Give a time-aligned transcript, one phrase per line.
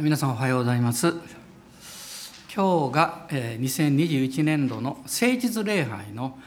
[0.00, 1.08] 皆さんおはようございます。
[2.54, 6.38] 今日が2021年度の誠実礼拝の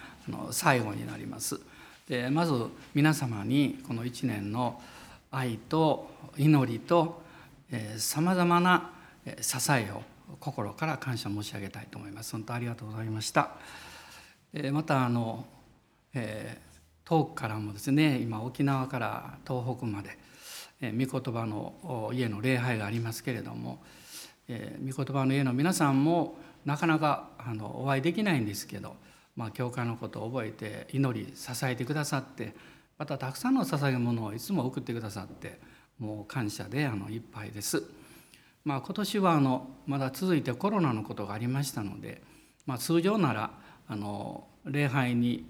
[0.52, 1.60] 最後になります。
[2.08, 2.54] でまず
[2.94, 4.82] 皆様にこの1年の
[5.32, 7.21] 愛と祈りと
[7.98, 8.91] さまざまな
[9.41, 10.02] 支えを
[10.39, 12.31] 心から感謝申し上げたいと思います。
[12.31, 13.52] 本当ありがとうございました。
[14.71, 15.45] またあの、
[16.13, 16.57] え、
[17.04, 20.18] 遠くからもですね今沖縄から東北まで
[20.82, 23.83] 御言葉の家の礼拝がありますけれども
[24.50, 24.56] 御
[25.04, 28.96] 言葉の家の皆さんもなかなかあのお会いできないんですけど、
[29.36, 32.53] まあ、教会のことを覚えて祈り支えてくださって
[32.97, 35.59] またたくさんの捧げ物をいつも送ってくださって
[36.00, 37.84] もう感謝であのいっぱいです。
[38.64, 42.22] まあ、今年はあのまだ続いてコロナのことがありましたので、
[42.67, 43.52] まあ、通常なら
[43.88, 45.50] あの礼拝に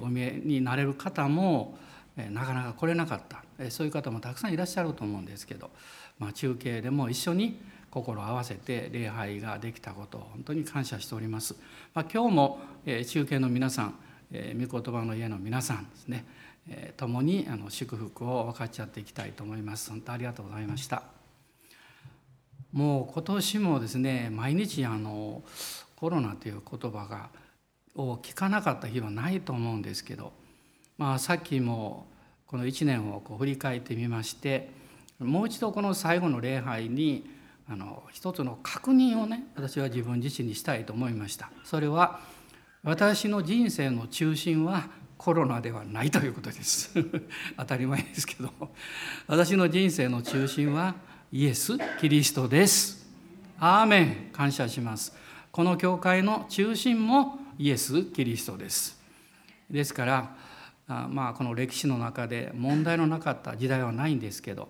[0.00, 1.78] お見えになれる方も
[2.16, 5.70] なかなか来れなかったそういう方もたくさんいらっしゃると思うんですけど、
[6.18, 11.54] まあ、中継でも一緒に心を合わせて礼拝ができたことを本当に感謝しております。
[11.94, 12.60] まあ、今日も
[13.06, 13.94] 中継の皆さん
[14.30, 16.24] 御言葉の家の皆さんですね
[16.96, 19.90] 共にあの祝福を分かち合っていきたいと思います。
[19.90, 21.02] 本当ありがとうございました。
[22.72, 25.42] もう今年もですね毎日あの
[25.94, 27.30] コロナという言葉が
[27.94, 30.32] を聞かなかった日はないと思うんですけど、
[30.98, 32.06] まあ、さっきも
[32.46, 34.70] この1年をこう振り返ってみまして
[35.18, 37.28] もう一度この最後の礼拝に
[37.68, 41.50] あの一つの確認をね私は自分自身にしたいと思いました。
[41.64, 42.20] それは
[42.84, 46.92] 私の人生の中心はコロナではないということです。
[47.56, 48.50] 当たり前ですけど。
[49.26, 50.94] 私の人生の中心は
[51.32, 53.06] イエス・キリストです。
[53.58, 54.30] アーメン。
[54.32, 55.12] 感謝します。
[55.50, 59.00] この教会の中心もイエス・キリストです。
[59.68, 60.36] ですから
[60.86, 64.68] まあこの歴史の中で問題のなかった時代はないんですけど、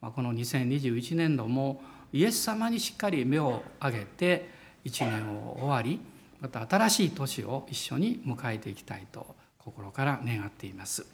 [0.00, 1.82] まあ、この2021年度も
[2.12, 4.50] イエス様にしっかり目を上げて
[4.84, 6.00] 1年を終わり
[6.40, 11.06] また新しい年を一緒に迎えていきたいと心から願っています。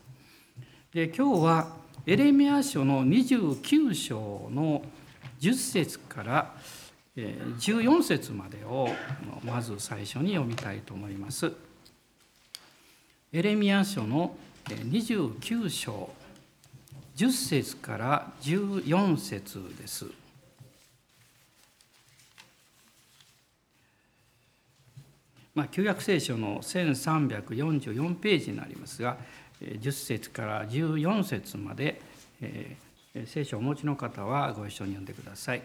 [0.93, 4.83] で今日はエレミア書の29章の
[5.41, 6.55] 10節から
[7.15, 8.89] 14節までを
[9.45, 11.53] まず最初に読みたいと思います。
[13.31, 14.35] エレミア書の
[14.65, 16.09] 29章
[17.15, 20.07] 10節から14節です。
[25.55, 29.19] まあ、旧約聖書の1344ページになりますが
[29.61, 32.01] 10節から14節まで、
[32.41, 35.61] えー、聖書をお持ちの方はご一緒に読んでください。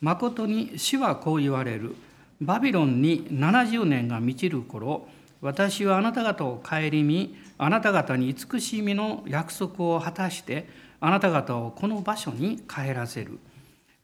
[0.00, 1.94] 誠に死はこう言われる。
[2.40, 5.06] バビロンに70年が満ちる頃
[5.42, 10.68] 私はあなた方を顧みあなた方に慈しみの約束を果たして
[11.00, 13.38] あなた方をこの場所に帰らせる。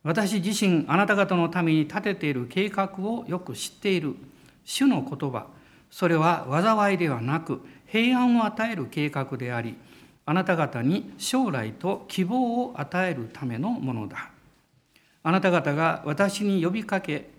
[0.02, 4.16] 私自身あなた方のために立てている計画をよく知っている。
[4.64, 5.46] 主の言葉
[5.90, 9.76] それは災いではなく平安を与える計画であり
[10.26, 14.30] あなた方に将来と希望を与えるためのものだ。
[15.22, 17.30] あなた方が私に呼びかけ、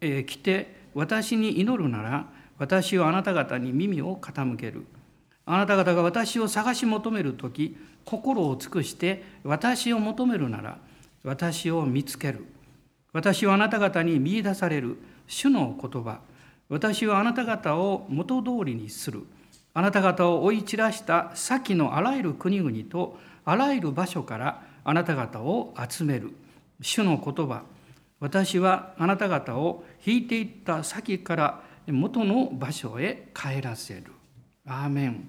[0.00, 4.86] えー、来て私に祈るなら私はあなた方に耳を傾ける。
[5.46, 10.78] あなた方が私を探し求める時心を尽くして私を求めるなら
[11.24, 12.44] 私を見つける。
[13.12, 14.96] 私はあなた方に見いだされる
[15.26, 16.20] 主の言葉。
[16.68, 19.24] 私はあなた方を元通りにする。
[19.74, 26.30] あなた方を追い散らした先のあらゆる国々とあらゆる場所からあなた方を集める。
[26.80, 27.64] 主の言葉。
[28.20, 34.04] 私はあなた方を引いていった先から元の場所へ帰らせる。
[34.66, 35.24] アーメン。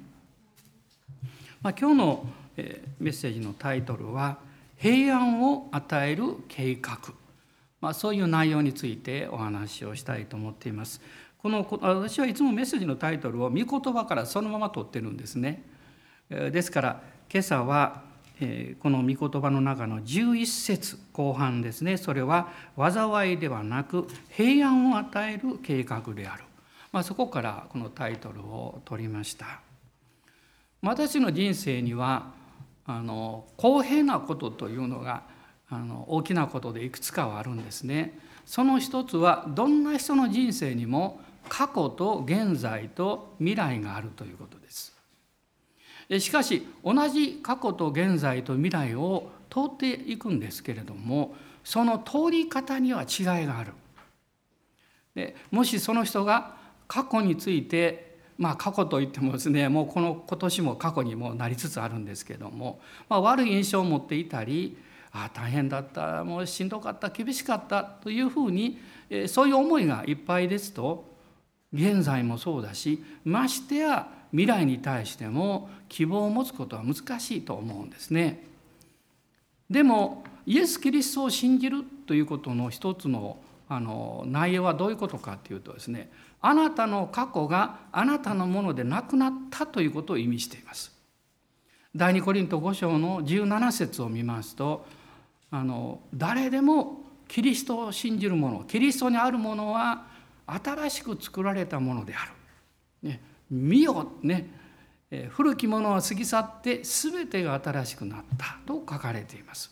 [1.62, 4.38] まあ、今日のメッセージのタイトルは
[4.78, 7.00] 「平安を与える計画」
[7.82, 11.02] まあ、そういう内容についてお話をしたいと思っています。
[11.38, 15.64] この私はいつもメッセージのタイトルを御言葉からそのまま取ってるんですね。
[16.30, 18.04] ですから今朝は
[18.80, 21.98] この御言葉の中の11節後半ですね。
[21.98, 26.44] それは災いではなく平安を与える計画である、
[26.92, 29.62] まあ、そこからこのタイトルを取りました。
[30.82, 32.34] 私の人生には
[32.86, 35.24] あの公平なことというのが
[35.70, 38.20] あの大きなことでいくつかはあるんですね。
[38.46, 44.93] その一つはどんな人の人生にも過去と現在と未来があるということです。
[46.20, 53.74] しかし同じ過去と現在と未来を通っていくんですけれどもその通り方には違いがある。
[55.16, 56.56] でもしその人が
[56.88, 64.78] 過去についてまあ過去といってもですねもうこの今年も過去にもなりつつあるんですけども、まあ、悪い印象を持っていたり
[65.12, 68.80] ああ大変だったもうしんどかった厳しかったというふうに
[69.28, 71.14] そういう思いがいっぱいですと
[71.72, 78.44] 現在もそうだしましてや未来に対しても希望を持つことは難しいと思うんですね。
[79.70, 83.38] でもイエス・キリストを信じるということの一つの
[83.70, 90.92] あの内容はどういうことかというとですねあなたの過去があなたのものでなくなったということを意味しています。
[91.96, 94.86] 第二コリント5章の17節を見ますと
[95.52, 100.08] あの誰でもキリストを信じる者キリストにあるものは
[100.46, 102.32] 新しく作られたものである。
[103.10, 104.50] ね、見よ、ね、
[105.30, 109.72] 古きものは過ぎ去って全てが新しくなったと書かれています。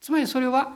[0.00, 0.72] つまりそれは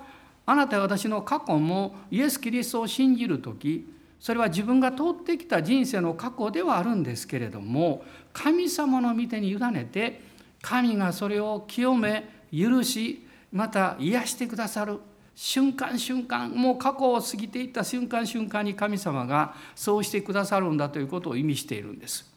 [0.46, 10.20] あなたや私の過去もイエス・キリストを信じる時それは自分が通ってきた人生の過去ではあるんですけれども神様の御手に委ねて
[10.60, 14.98] 神がそれを清め許しまた癒してくださる
[15.42, 22.30] 瞬間瞬間もう過去を過ぎていった瞬間瞬間に神様がそうしてくださるんだということを意味しているんです。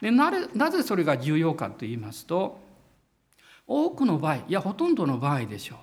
[0.00, 2.58] でなぜそれが重要かと言いますと
[3.66, 5.78] 多くの場合いやほとんどの場合でしょう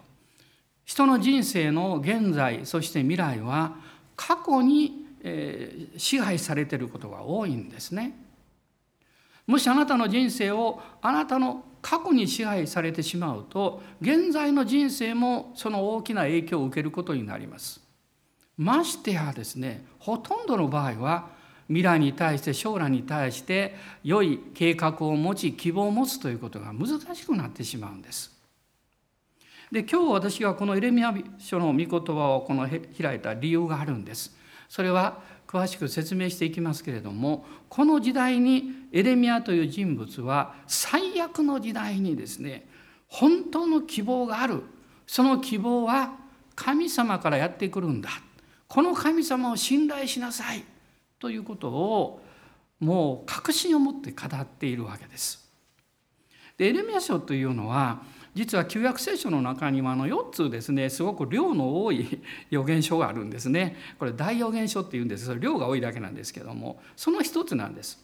[0.84, 3.76] 人の人生の現在そして未来は
[4.16, 8.18] 過去に、えー、支配されていることが多いんですね。
[9.46, 17.80] もしあなたの人生をあなたの過去に支配されてしまうと現在の人生もその大きな影響を受けることになります。
[18.58, 21.30] ましてやですねほとんどの場合は
[21.68, 28.36] 未来に対して将来に対して良い計画を持ち希望を持つということが難しくなってしまうんです。
[29.72, 32.68] で今日私がこのエレミア書の御言葉をこの
[33.02, 34.36] 開いた理由があるんです。
[34.68, 42.68] それは詳しく説明していきますけれどもこの時代にエレミアという人物は最悪の時代にですね
[43.08, 44.64] 本当の希望がある。
[45.06, 46.18] その希望は
[46.56, 48.10] 神様からやってくるんだ。
[48.68, 50.64] この神様を信頼しなさい。
[51.20, 52.22] ということを
[52.80, 55.50] もう確信を持って語っているわけです。
[56.58, 58.02] でエレミア書というのは
[58.38, 63.76] 実は旧約聖書の中にはあの4つですねすごく量の多い 予言書があるんですね。
[63.98, 65.26] これ大予言書っていうんです。
[65.26, 68.00] それ量が多いだけなんですけどもその一つなんです。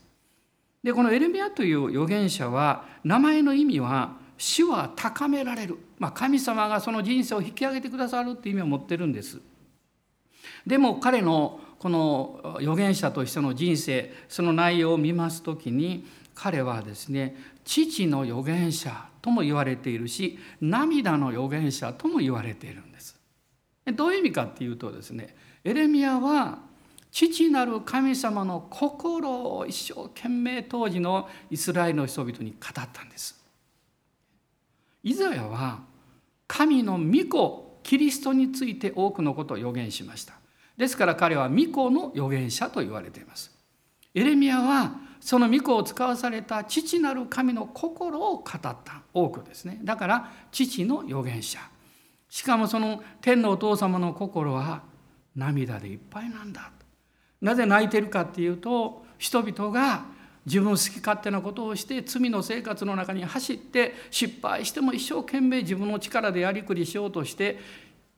[0.84, 9.40] でこのエレミアという預言者は名前の意味は主は高められる、まあ、神様がその人生を引き上げてくださるっていう意味を持ってるんです。
[10.66, 23.20] でも彼のこの預言者としての人生その内容を見ます時に彼はですね父の預言者とも言われているし涙の預言者とも言われているんです。
[23.96, 26.60] どういう意味かっていうとですねエレミアは
[27.12, 33.40] 父なる神様の心を一生懸命当時のイスラエルの人々に語ったんです。
[35.04, 35.82] イザヤは
[36.48, 40.34] 神の御子キリストについて多くのことを予言しました。
[40.76, 43.52] ですから彼は御子の預言者と言われています。
[44.16, 48.78] エレミアはその御子を使わされた父なる神の心を語った。
[49.14, 49.80] 多くですね。
[49.82, 51.60] だから父の預言者。
[52.28, 54.84] しかもその天のお父様の心は
[55.34, 56.72] 涙でいっぱいなんだ。
[57.42, 60.04] なぜ泣いてるかっていうと人々が
[60.46, 67.60] 自分好き勝手なことをして罪の生活の中に走って失敗しても一生懸命自分の力でやりくりしようとして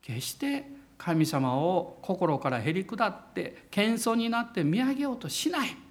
[0.02, 0.66] 決して
[0.98, 5.85] 神様を心からへり下って謙遜になって見上げようとしない。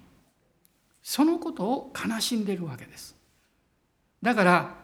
[1.07, 3.15] そのことを悲しんでいるわけです。
[4.23, 4.75] だから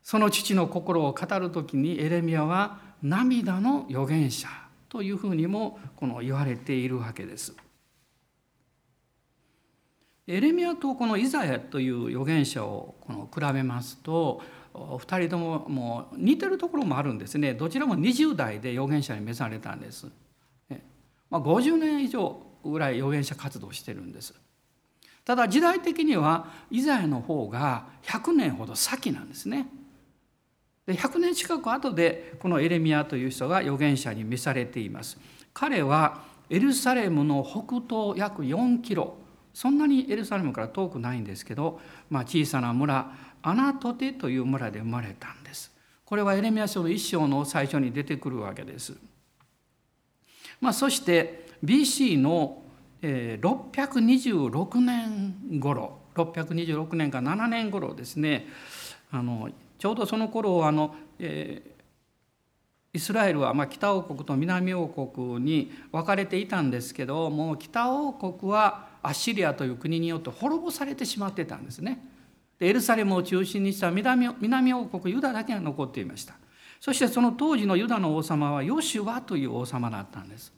[0.00, 4.46] その父の心を語る時にエレミアは涙の預言者
[4.88, 7.52] というふうにもこの言われているわけです。
[10.28, 14.40] エレミアとこのイザヤという預言者をこの比べますと
[14.72, 20.06] 2人とももう似てるところもあるんですねどちらも20代で預言者に召されたんです。
[21.28, 24.45] まあ、50年以上ぐらい預言者活動してるんです。
[25.26, 29.66] ただ時代的にはイザヤの方が100年ほど先なんですね。
[30.86, 35.18] で100年近く後でこのエレミアという人が預言者に召されています。
[35.52, 39.16] 彼はエルサレムの北東約4キロ
[39.52, 43.10] そんなにエルサレムから遠くないんですけど、まあ、小さな村
[43.42, 45.72] アナトテという村で生まれたんです。
[46.04, 48.94] これはエレミア書の一章の最初に出てくるわけです。
[50.60, 52.62] まあ、そして BC の
[53.02, 58.46] 626年頃626年か7年頃ですね
[59.10, 72.02] あのちょうどその頃あの、えー、イスラエルはま北王国と南王国に分かれていたんですけどもう北王国はアッシリアという国によって滅ぼされてしまってたんですね。
[72.58, 76.34] でエルサレムを中心にした南南王国ユダだけが残っていました。
[76.80, 80.52] そしてその当時のユダの王様はヨシュアという王様だったんです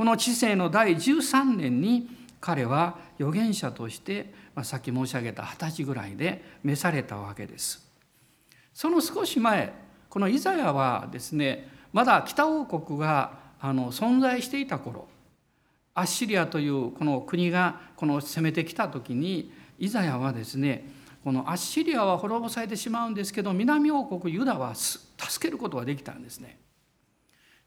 [0.00, 2.08] この治世の第13年に
[2.40, 7.86] 彼は預言者として、まあ、さっき申し上げた二十歳ぐらいで召されたわけです
[8.72, 9.74] その少し前
[10.08, 15.06] このイザヤはですねまだ北王国があの存在していた頃
[15.92, 20.90] アッシリアというこの国がこの攻めてきた時にイザヤはですね
[21.22, 25.04] このアッシリアは滅ぼされてしまうんですけど南王国ユダは助
[25.46, 26.58] けることができたんですね。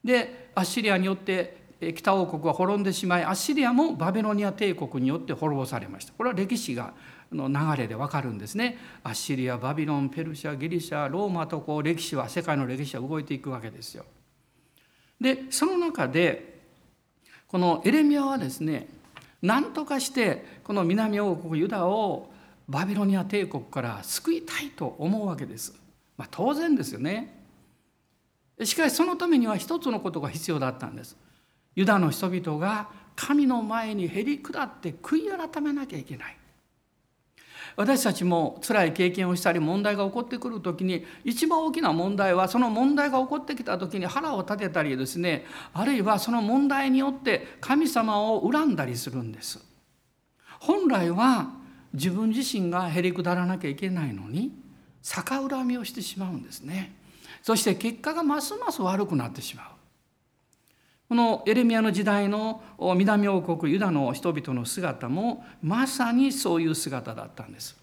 [0.04, 6.94] でアッシリアによって北王国は滅んでしまいアッシリアもバビロニア帝国によって滅ぼされましたこれは歴史が
[7.32, 14.06] の流れでわかるんですねアッシリアバビロンペルシャギリシャローマとこう歴史は世界の歴史は動いていくわけですよ
[15.20, 16.62] でその中で
[17.48, 18.88] このエレミアはですね
[19.42, 22.32] 何とかしてこの南王国ユダを
[22.68, 25.74] バビロニア帝国から救いたいと思うわけです。
[26.18, 27.44] まあ、当然ですよね。
[28.64, 31.18] しかしそのためには一つのことが必要だったんです。
[31.76, 36.38] ユダの人々が神の前にへり下って悔い改めなきゃいけない。
[37.76, 49.60] 私たちも辛い経験をしたり問題が起こってくる時に一番大きな問題はその問題が起こってきた時に腹を立てたりですねあるいはその問題によって神様を恨んだりするんです。
[50.60, 51.52] 本来は
[51.94, 54.52] 自分自身がへり下らなきゃいけないのに
[55.02, 56.96] 逆恨みをしてしまうんですね。
[57.42, 59.73] そして結果がますます悪くなってしまう。
[61.14, 67.78] このエレミアの時代の南王国ユダの人々の姿もまさにそういう姿だったんです。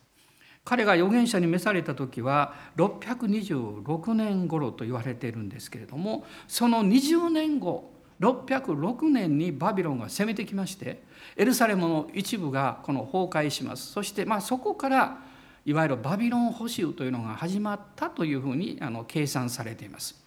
[0.64, 11.04] 彼が預言者に召された時は626年頃と言われているんですけれどもその20年後606年にバビロンが攻めてきまして
[11.36, 15.18] エルサレムの一部がこの崩壊しますそしてまあそこから
[15.64, 20.19] いわゆるバビロン捕囚というのが始まったというふうにあの計算されています。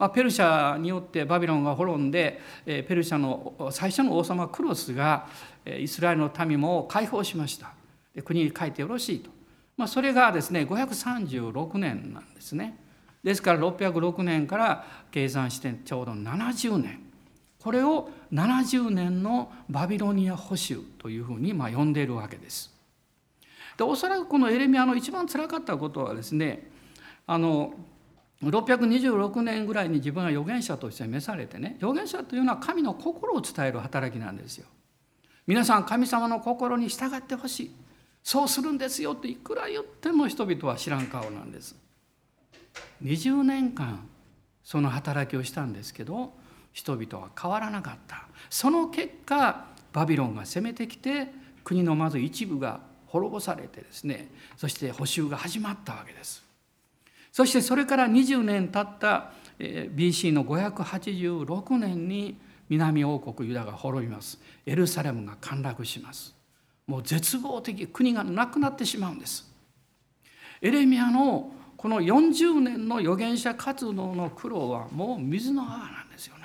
[0.00, 5.28] まあ、ペルシャによってバビロンが滅んでペルシャの最初の王様クロスが
[5.66, 7.74] イスラエルの民も解放しました。
[8.14, 9.30] で国に帰ってよろしいと、
[9.76, 12.78] まあ、それがですね536年なんですね。
[13.22, 17.00] ですから606年から計算してちょうど70年。
[17.62, 22.74] これを70年のバビロニア保守というふうにまあ呼んでいるわけです。
[23.76, 26.70] でおそらくこのエレミアの一番つらかったことはですね
[27.26, 27.74] あの
[28.42, 34.66] 626年ぐらいに自分は預言者として召されてね預言者というのは神の心を伝える働きなんですよ。
[35.46, 37.70] 皆さん神様の心に従ってほしい
[38.22, 41.76] そうするんですよっていくら言っても人々は知らん顔なんです。
[43.02, 44.06] 20年間
[44.62, 46.32] その働きをしたんですけど
[46.72, 51.28] 人々は変わらなかったその結果バビロンが攻めてきて
[51.64, 56.49] 国のまず一部が滅ぼされてですねそして補修が始まったわけです。
[57.32, 64.40] そしてそれから20年経った BC の586年に南王国ユダが滅びます。
[64.64, 66.34] エルサレムが陥落します。
[66.86, 69.50] もう絶望的国がなくなってしまうんです。
[70.60, 76.44] エレミアのこの40年の預言者活動の苦労はもう水の泡なんですよね。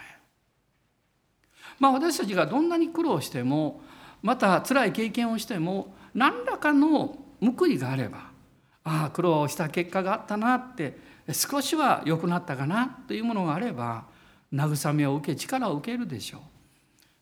[1.79, 3.81] まあ私たちがどんなに苦労しても
[4.21, 8.31] また辛い経験をしても何らかの報いがあれば
[8.85, 10.97] ああ苦労した結果があったなって
[11.33, 14.05] 少しは良くなったかなというものがあれば
[14.53, 16.41] 慰めを受け力を受けるでしょう。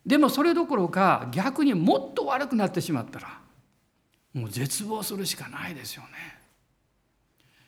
[0.06, 3.40] でもそれどころか逆にもっと悪くなってしまったら
[4.34, 6.08] もう絶望するしかないですよね。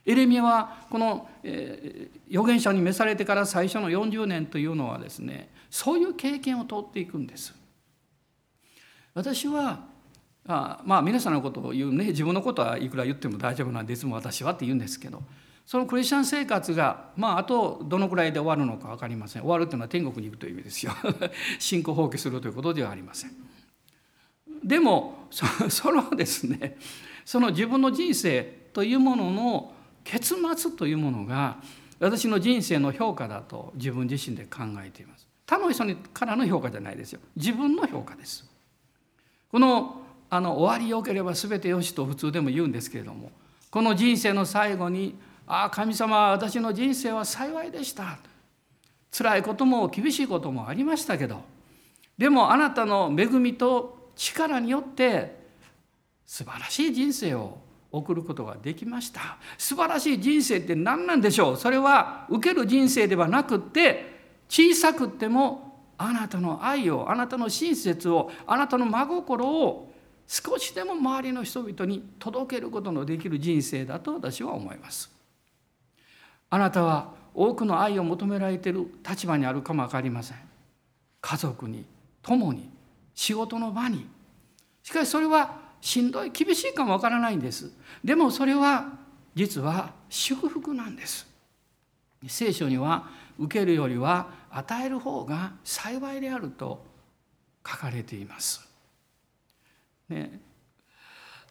[0.05, 7.55] エレミアはこの、えー、預言者に召されてから最初の40年というのはですねそういう経験を通っていくんです。
[9.15, 9.96] 私は
[10.47, 15.23] あまあ皆さんのことを言うね自分のことはいくら言っても大丈夫なんでいつも私はって言うんですけど
[15.67, 19.43] そのクリスチャン生活がまああとどのくらいで終わるのか分かりません。
[19.43, 20.93] 終わるというのは天国に行くという意味ですよ。
[21.59, 23.33] 信仰放棄するということではありません。
[24.63, 25.27] でも
[25.69, 26.79] そのですね
[27.25, 29.75] その自分の人生というものの
[30.05, 31.57] 結末というものが
[31.99, 35.27] 私の人生の評価だと自分自身で考えています。
[35.47, 37.21] 他の人からの評価じゃないですよ。
[37.35, 38.49] 自分の評価です。
[39.51, 43.31] このあの終わりよければ全てよしと普通でも言うんですけれども
[43.71, 45.15] この人生の最後に
[45.47, 48.19] 「ああ神様私の人生は幸いでした」
[49.17, 51.43] 辛いことも厳しいこともありましたけど
[52.19, 55.39] でもあなたの恵みと力によって
[56.25, 57.59] 素晴らしい人生を
[57.93, 59.39] 送ることができました。
[59.57, 61.57] 素晴らしい人生って何なんでしょう？
[61.57, 64.17] それは受ける人生ではなくって
[64.49, 69.93] 小さくってもあなたの愛をあなたの親切をあなたの真心を
[70.27, 75.17] 少しでも周りの人々に届けることのできる人生だと私は思います。
[76.51, 80.39] あなたは多くの愛を求められている立場にあるかも分かりません
[81.21, 81.85] 家族に
[82.23, 82.71] 共に
[83.15, 84.07] 仕事の場に
[84.83, 87.71] しかしそれはしんどい厳しいかも分からないんです
[88.03, 88.95] でもそれは
[89.35, 91.27] 実は祝福なんです
[92.27, 96.83] 聖書には受けるよりは与える方が幸いであると
[97.67, 98.66] 書かれています。
[100.09, 100.41] ね、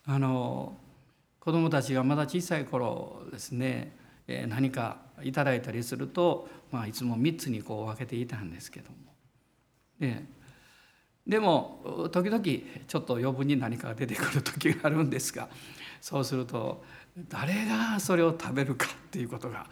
[0.05, 0.77] あの
[1.39, 3.95] 子どもたちがまだ小さい頃ですね
[4.47, 8.97] 何かいただいたりすると、まあ、いつも3つにこう分けていたんですけども。
[9.99, 10.27] ね、
[11.27, 15.47] でも時々ちょっと余分に何かが出てくる時があるんですが
[16.01, 16.83] そうすると
[17.29, 19.67] 誰がそれを食べるかっていうことが、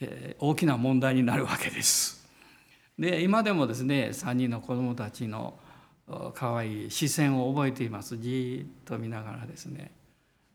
[0.00, 2.24] えー、大きな問題になるわけです。
[2.98, 5.58] で今でもですね3人の子どもたちの
[6.34, 9.90] 可愛い視線を覚えていますじっと見ながらですね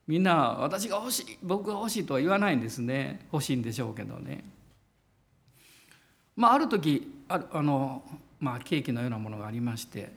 [0.07, 4.43] みんな私が欲しい僕が欲しいとは言わないんですね欲しいんでしょうけどね。
[6.35, 8.01] まあ、ある時ああの、
[8.39, 10.11] まあ、ケーキのようなものがありまして、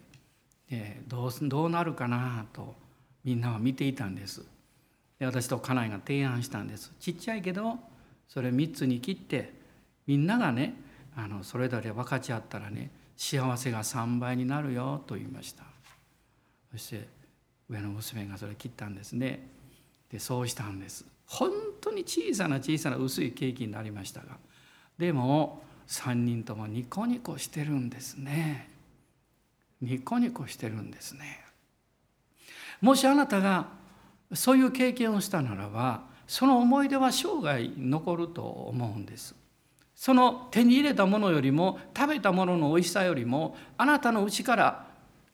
[0.71, 2.75] えー、どうどうなるかなと
[3.25, 4.43] みんなは見ていたんです。
[5.19, 7.79] で私と家内が提案したんですちっちゃいけど
[8.29, 9.53] それ3つに切って
[10.07, 10.75] みんながね
[11.15, 15.65] あのそれぞれ分かち合ったらね幸せが3倍になるよと言いました。
[16.71, 17.09] そして
[17.69, 19.49] 上の娘がそれ切ったんですね。
[20.11, 21.05] でそうしたんです。
[21.27, 21.51] 本
[21.81, 24.39] 当に小さな小さな薄いケーキになりましたが。
[24.99, 28.71] でも3人ともニコニコしてるんですね。
[29.81, 31.45] ニコニコしてるんですね。
[32.81, 33.69] もしあなたが
[34.35, 39.35] そういう経験をしたならばその思い出は生涯残ると思うんです。
[40.03, 44.87] その手に入れたものよりも食べたものの美味しさよりもあなたの内から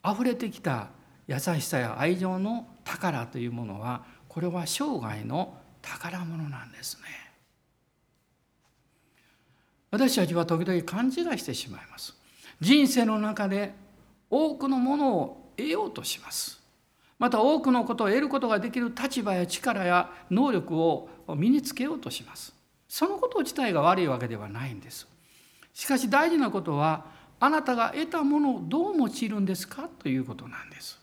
[0.05, 0.89] 溢れてきた
[1.27, 7.05] 優しさや愛情の宝というものはこれは生涯の宝物なんですね。
[9.91, 12.15] 私たちは時々勘違いしてしまいます。
[12.61, 13.73] 人生の中で
[14.29, 16.61] 多くのものを得ようとします。
[17.19, 22.58] また多くのことを得ることができる立場や力や能力を身につけようとします。
[22.89, 25.07] そのこと自体が悪いわけではないんです。
[25.75, 27.07] しかし大事なことは
[27.39, 30.99] あなたが得たものをどう用いるんですかということなんです。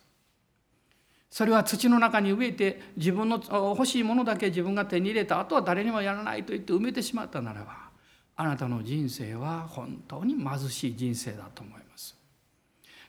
[1.30, 7.90] それは土の中に植えて自分の欲しいものだけ自分が手に入れたあとは誰にもやらないと言って埋めてしまったならば
[8.38, 12.16] あなたの人生は本当に貧しい人生だと思います。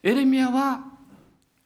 [0.02, 0.84] エレミアは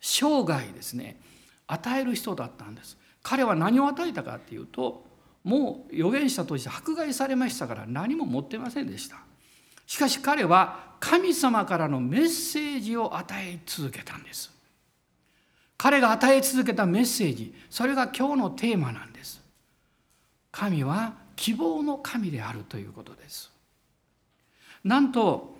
[0.00, 1.20] 生涯ですね
[1.66, 5.04] 与える人だったんです彼は何を与えたかっていうと
[5.42, 9.18] もう預言者として迫害されましたから何も持ってませんでした。
[9.86, 14.50] しかし彼は神様からのメッセージを与え続けたんです。
[15.76, 19.40] 彼が与え続けたメッセージそれが今日のテーマなんです。
[20.52, 23.50] 神は希望の神であるということです。
[24.84, 25.56] なんと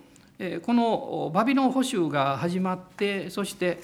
[0.63, 3.81] このバビロン捕囚が始まってそして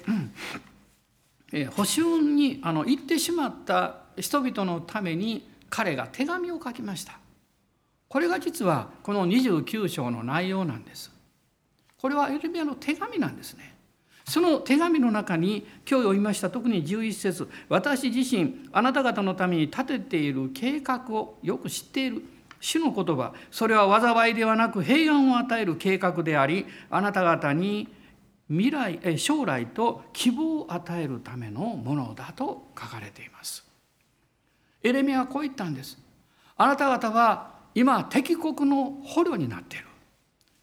[1.75, 7.19] 補修にあの行ってしまった人々のために彼が手紙を書きました。
[8.08, 11.12] これが実はこの29章の内容なんです。
[11.99, 13.75] これはエルミアの手紙なんですね。
[14.25, 22.23] その手紙の中に今日読みました特に11節私自身あなた方のために立てている計画をよく知っている。
[22.60, 27.88] 主の言葉それは災いではなく平安を与える計画でありあなた方に
[28.49, 33.66] 未来将来と希望を与えるためのものだと書かれています。
[34.88, 35.97] エレミアはこう言ったんです。
[36.56, 39.86] あなた方は今敵国の捕虜になっている。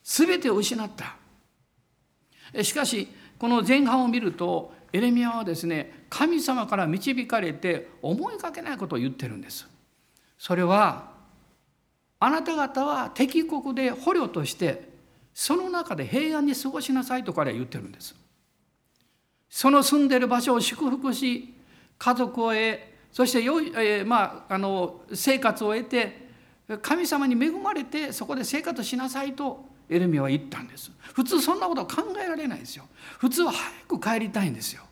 [0.02, 1.16] 全てを失った。
[2.62, 3.08] しかし
[3.38, 9.66] この前半を見るとエレミアはですね神様から導かれて思いがけないことを言ってるんです。
[10.38, 11.12] それは
[12.20, 14.88] あなた方は敵国で捕虜として
[15.34, 18.14] その中で平安に過ごしなさいと彼は言ってるんです。
[19.50, 21.54] その住んでる場所を祝福し
[21.98, 22.52] 家族を
[23.14, 26.26] そして良い、えー、まあ、あの生活を得て
[26.82, 30.90] 神様に恵まれてそこで生活しなさいとエレミアは言ったんです。
[31.12, 32.86] 普通そんなことは考えられないですよ。
[33.20, 34.82] 普通は早く帰りたいんですよ。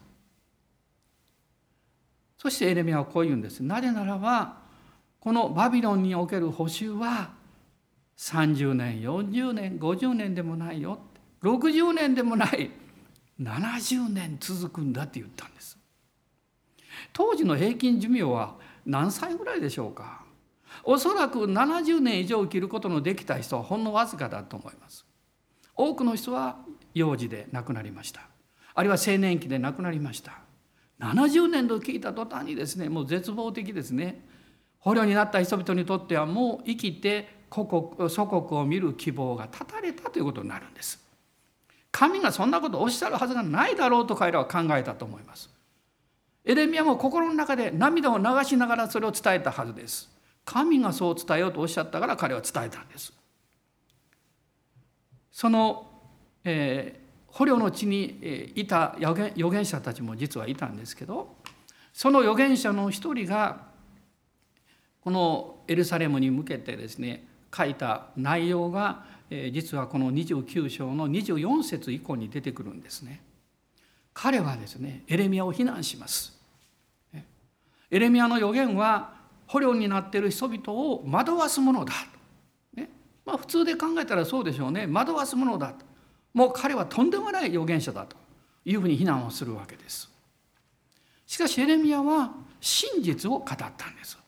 [2.38, 3.60] そしてエレミアはこう言うんです。
[3.60, 4.58] なぜならば
[5.18, 7.32] このバビロンにおける補修は
[8.18, 11.00] 30年40年50年でもないよ
[11.42, 12.70] 60年でもない
[13.40, 15.81] 70年続くんだって言ったんです。
[17.12, 20.22] 当時の平均寿命は何歳ぐらいでしょうか？
[20.84, 25.04] おそらく70年以上生きることのできた人はほんのわずかだと思います。
[25.74, 26.58] 多くの人は
[26.94, 28.22] 幼児で亡くなりました。
[28.74, 30.38] あるいは青年期で亡くなりました。
[31.00, 34.26] 70年と聞いた途端にですねもう絶望的ですね。
[34.78, 41.04] 捕虜になった人々にとってはもう生きて祖国を見る希望が断たれたということになるんです。
[41.90, 45.50] 神がそんなことをおっしゃるはずがないだろうと彼らは考えたと思います。
[46.44, 50.10] エレミアも心の中で涙を流しながらそれを伝えたはずです。
[50.44, 53.12] 神がそう伝えようとおっしゃったから彼は伝えたんです。
[55.30, 55.86] その、
[56.44, 61.36] えー、捕虜の地にいた預言者たちも実はいたんですけど
[61.92, 63.68] その預言者の一人が
[65.00, 67.26] このエルサレムに向けてですね
[67.56, 73.22] 書いた内容がえ実はこの29章の24節以降に出てくるんですね。
[74.14, 76.38] 彼はですねエレミアを非難します。
[77.90, 79.12] エレミアの予言は
[79.46, 81.92] 捕虜になっている人々を惑わすものだ
[82.72, 82.80] と。
[82.80, 82.88] ね
[83.26, 85.84] まあ、普通で考えたらそうでしょうね惑わすものだと。
[86.32, 88.16] もう彼はとんでもない預言者だと
[88.64, 90.10] いうふうに非難をするわけです。
[91.26, 94.22] しかしエレミアは真実を語ったんです。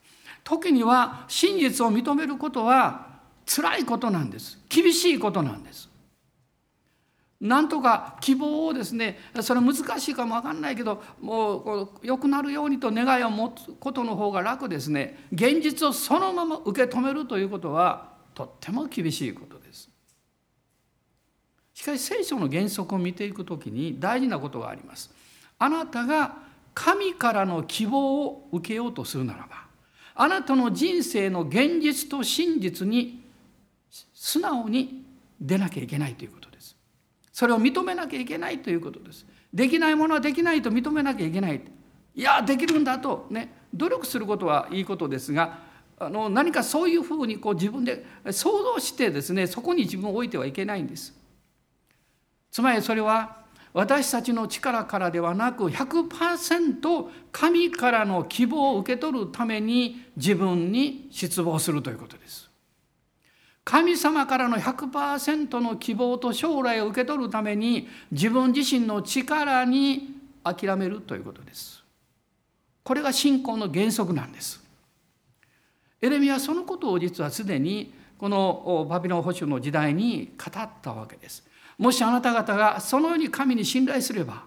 [0.45, 3.07] 時には真実を認めることは
[3.45, 5.89] 辛いことなんです厳しいことなんです
[7.45, 15.27] なんとか希望をですねそれ難しいかも分かんないけどもう良くなるようにと願いを持つことの方が楽ですね。
[15.31, 19.89] 現実をそのまま受け止めるということはとっても厳しいことです。
[21.73, 25.11] しかし聖書の原則を見ていくときに大事なことがあります。
[25.59, 26.35] あなたが
[26.73, 29.65] 神からの希望を受けようとするならば
[30.15, 33.23] あなたの人生の現実と真実に
[34.13, 35.05] 素直に
[35.39, 36.44] 出なきゃいけないということ。
[37.35, 39.25] それを認めなきゃいけないということです。
[39.53, 41.61] できないものはできないと認めなきゃいけない。
[42.15, 45.59] いやできるんだとね努力することはいいことですが
[45.99, 51.13] あの何かそういうふうにこう自分で想像してですねそこに自分を置いてはいけないんです。
[52.51, 53.43] つまりそれは
[53.73, 62.44] 私たちの力からではなく100%神からの希望を受け取るために自分に失望するということです。
[63.65, 71.83] 神様からの100%の希望と将来を受け取るために自分自身の力に諦めるということです。
[72.83, 74.63] これが信仰の原則なんです。
[75.99, 81.43] エレミはそのことを実はすでにこのバビロン保守の時代に語ったわけです。
[81.79, 84.43] もしあなた方がそのように神に信頼すれば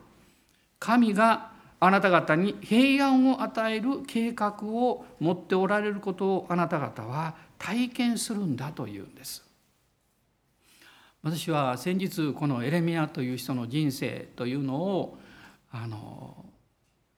[0.78, 1.50] 神が
[1.80, 9.44] あなた方に平安を与える計画を持っておられることをあなた方は体験するんだというんです。
[11.22, 15.18] 私は先日このエレミアという人の人生というのを
[15.70, 16.46] あの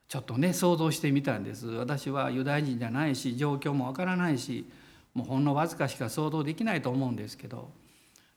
[0.08, 1.66] ちょっとね想像してみたんです。
[1.66, 4.68] 私はユダヤ人じゃないし状況もわからないし
[5.14, 7.70] もうほんのわずかしか想像できないと思うんですけど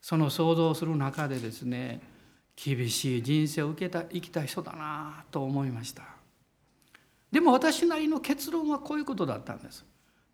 [0.02, 2.02] その想像する中でですね
[2.56, 6.04] 厳しい人生を受けた生きた人だなと思いました。
[7.32, 9.84] でも私なりの結論はこういうことだったんです。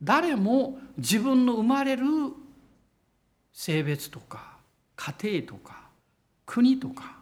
[0.01, 2.03] 誰も自分の生まれる
[3.51, 4.57] 性別とか
[4.95, 5.83] 家庭とか
[6.45, 7.17] 国とか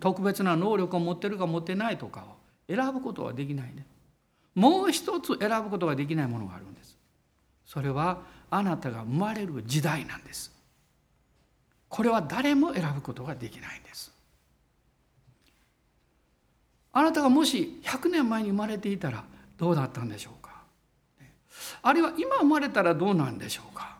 [0.00, 2.36] 特別な能力を持ってるか持ってないとかを
[2.74, 3.86] 選ぶことはできないね。
[4.54, 6.96] もう一つ選ぶことができないものがあるんです。
[7.64, 10.52] それはあなたが生まれる時代なんです。
[11.88, 14.12] これは誰も選ぶことができないんです。
[16.92, 19.24] あなたがもし100年前に生まれていたら
[19.56, 20.39] どうだったんでしょう？
[21.82, 23.96] あるいは今生まれたらどうなんでしょうか？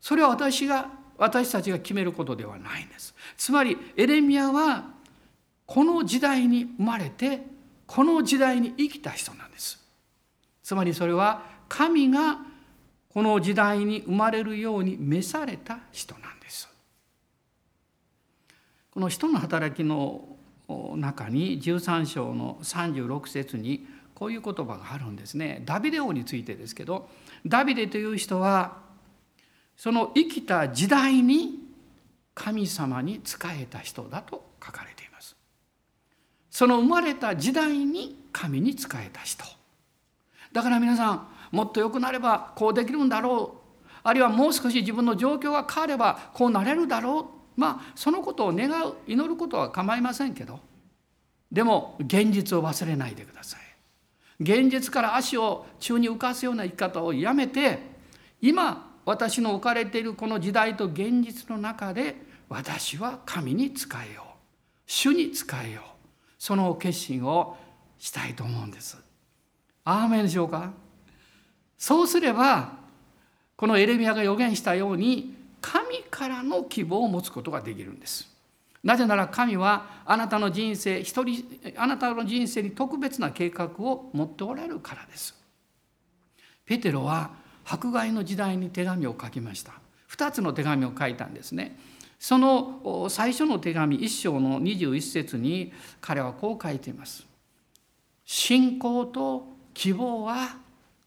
[0.00, 3.14] それは私が私たちが決めることではないんです。
[3.36, 4.84] つまりエレミアは
[5.66, 7.42] この時代に生まれて
[7.86, 9.78] この時代に生きた人なんです。
[10.62, 12.38] つまりそれは神が
[13.12, 16.68] この時代に生まれるように召された人なんです。
[18.92, 20.36] この人の働きの
[20.96, 23.86] 中に13章の36節に
[24.20, 25.62] こういう言葉があるんですね。
[25.64, 27.08] ダビデ王についてですけど
[27.46, 28.76] ダビデという人は
[29.78, 31.60] その生きた時代に
[32.34, 35.34] 神様に仕えた人だと書かれています。
[36.50, 39.42] その生まれた時代に神に仕えた人。
[40.52, 43.90] だから皆さんもっと良くなればこうできるんだろう。
[44.02, 47.20] あるいはもう少し自分の状況が変わればこうなれるだろ
[47.56, 47.58] う。
[47.58, 50.60] まあそのことを願う祈ることは構いませんけど
[51.50, 53.69] でも現実を忘れないでください。
[54.40, 57.78] 現実から足を宙に浮かすような生き方をやめて
[58.40, 62.16] 今私の置かれているこの時代と現実の中で
[62.48, 64.26] 私は神に仕えよう
[64.86, 65.84] 主に仕えよう
[66.38, 67.56] その決心を
[67.98, 68.96] したいと思うんです。
[69.84, 70.72] アーメンでしょうか？
[71.76, 72.78] そうすれば
[73.56, 78.29] このエレミアが予言したように神からの希望を持つことができるんです。
[78.82, 81.44] なぜなら神はあなたの人生一人
[81.76, 85.34] あなたの人生に特別な計画を持っておられるからです。
[86.64, 87.32] ペテロは
[87.64, 89.74] 迫害の時代に手紙を書きました。
[90.08, 91.78] 2つの手紙を書いたんですね。
[92.18, 97.26] その最初の手紙1章の21節に彼はこう書いています。
[98.24, 100.56] 信仰と希望は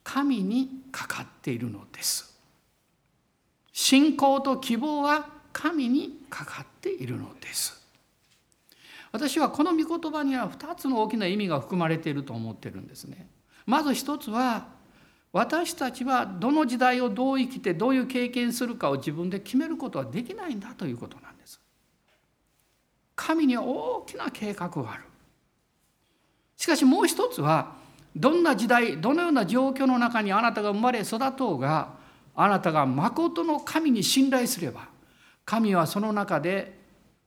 [0.03, 2.37] 神にかかっているのです。
[3.71, 7.81] 信仰と希望は神にかかっているのです
[9.13, 13.27] 私はこの御言葉には2つの大きな意味が含まれていると思ってるんですね
[13.65, 14.67] まず一つは
[15.33, 21.59] 私たちはどの時代をどう生きてどういう経験するかを自分で決めることはできないんだということなんです。
[23.15, 25.03] 神には大きな計画がある。
[26.55, 27.73] しかしもう一つは
[28.15, 31.93] どんな時代どのような状況の中にあなたが生まれ育とうが
[32.35, 34.87] あなたが誠の神に信頼すれば
[35.45, 36.77] 神はその中で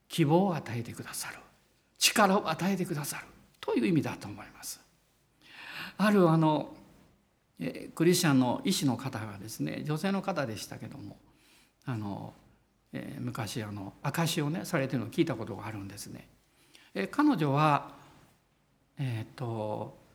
[0.09, 1.39] 希望を与えてくださる
[1.99, 3.25] 力を与えてくださる
[3.61, 4.81] という意味だと思います。
[5.99, 6.75] あるあの
[7.95, 11.17] クリスチャンの医師の方がですね女性の方でしたけども
[11.87, 12.35] あの、
[12.93, 16.29] えー、昔あの証しをねされてるのを聞いたことがあるんですね。
[16.95, 17.93] えー、彼女は
[18.99, 20.07] えっ、ー、と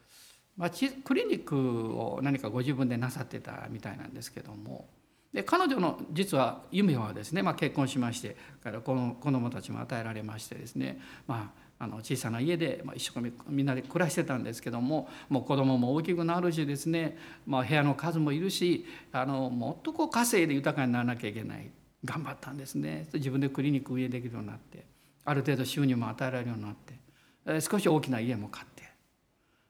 [0.58, 4.88] まあ、クリニックを何かご自分でなさってたみたいなんですけども
[5.34, 21.72] で彼女の実は夢はですね、まあ、結婚しましてからこの子供たちも与えられましてですね、まあ、あの小さな家で、まあ、一生懸命みんなで暮らしてたんですけどももう子供も大きくなるしですね、まあ、部屋の数もいるしあのもっとこう稼いで豊かにならなきゃいけない。
[22.04, 23.08] 頑張ったんですね。
[23.13, 24.86] 自分でクリニック運営できるようになって
[25.24, 28.84] ある程度収入も与えられるようになって少し大きな家も買って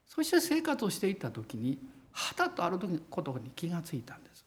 [0.06, 1.78] そして生活をしていった時に
[2.10, 4.41] はたとある時ことに気がついたんです。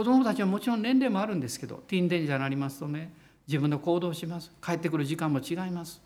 [0.00, 3.12] 子供たちはもちろん年齢もあるんですけどティーンデンジャーになりますとね
[3.46, 4.50] 自分で行動します。
[4.64, 6.00] 帰ってくる時間も違います。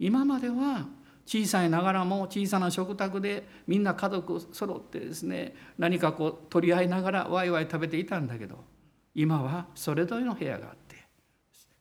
[0.00, 0.88] 今までは
[1.24, 8.64] 小さいながらも小さな食卓でみんな家族揃ってですね何かこう取り合いながらワイワイ食べていたんだけど
[9.14, 10.96] 今はそれぞれの部屋があって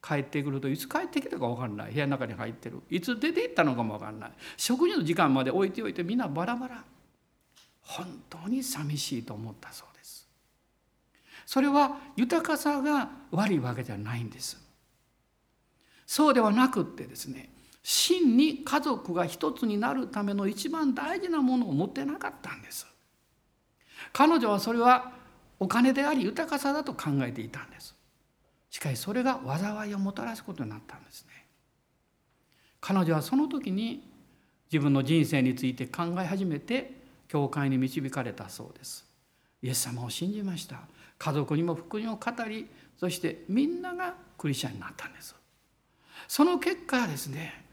[0.08, 1.94] 帰ってくるといつ帰ってきたか分かんない。
[1.94, 2.80] 部屋の中に入ってる。
[2.92, 4.32] いつ出て行ったのかも分かんない。
[4.56, 6.84] 食事の時間まで置いておいてみんなバラバラ。
[7.82, 9.90] 本当に寂しいと思ったそう。
[11.45, 14.58] それは豊かさが悪いわけじゃないんです。
[16.06, 17.49] そうではなくってですね
[17.84, 22.86] 真に家族が一つになるための一番大事なものを持ってなかったんです。
[24.13, 25.13] 彼女はそれは
[25.60, 27.95] お金であり豊かさだと考えていたんです。
[28.69, 31.45] しかしそれが災いをもたらすことになったんですね。
[32.80, 34.10] 彼女はその時に
[34.71, 39.06] 自分の人生について考え始めて教会に導かれたそうです。
[39.62, 40.82] イエス様を信じました。
[41.22, 45.36] 家族にも福音を語りそしてみんながクリスチャンになったんです。
[46.28, 47.64] その結果ですね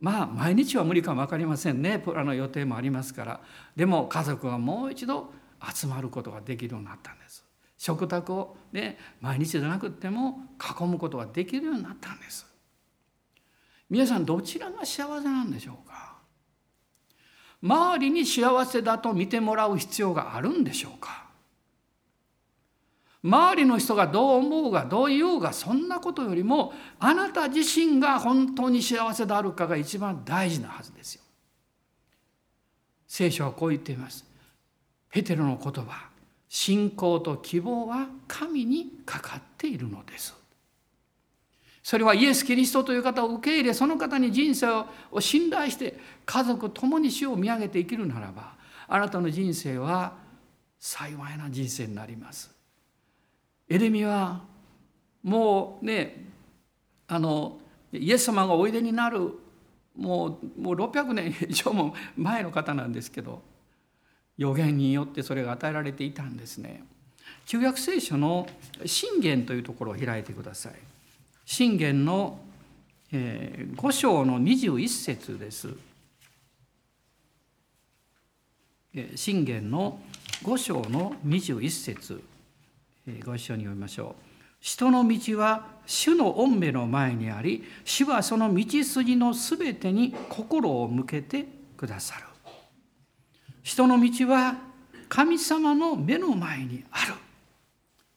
[0.00, 1.98] まあ毎日は無理かも分かりませんね。
[1.98, 3.40] プラの予定もありますから。
[3.76, 5.34] でも家族はもう一度
[5.74, 7.44] 集まることができるようになったんです。
[7.76, 12.46] 食卓をね毎日じゃなくても囲むことができるようになったんです。
[13.90, 16.14] 皆さんどちらが幸せなんでしょうか。
[17.62, 21.23] 周りに幸せだと見てもらう必要があるんでしょうか。
[23.24, 31.22] 周りの人がどう思うがどう言おうがそんなことよりもあなた自身が本当に幸せであるかが一番大事なはずですよ。
[33.08, 34.26] 聖書はこう言っています。
[35.08, 36.10] ペテロの言葉
[36.50, 40.34] 信仰と希望は神にかかっているのです。
[41.82, 48.54] それはイエス・キリストという方を受け入れその方に人生を信頼して家族共に死を見上げて生きるならば
[48.86, 50.14] あなたの人生は
[50.78, 52.53] 幸いな人生になります。
[53.68, 54.42] エレミは
[55.22, 56.26] もうね
[57.06, 57.58] あの
[57.92, 59.32] イエス様がおいでになる
[59.96, 63.42] もうもう600年以上も前の方なんですけど
[64.36, 66.82] 予言によってそれが与えられていたんですね。
[67.46, 68.46] 旧約聖書の
[68.84, 70.72] 信玄というところを開いてください。
[71.44, 72.40] 信玄の、
[73.12, 75.68] えー、5章の21節です。
[79.14, 80.00] 信玄の
[80.42, 82.22] 5章の21節
[83.24, 84.22] ご一緒に読みましょう。
[84.60, 92.24] 人の道は主の御目の前にあり主はその道筋のすべてに心を向けてくださる。
[93.62, 94.56] 人の道は
[95.08, 97.14] 神様の目の前にある。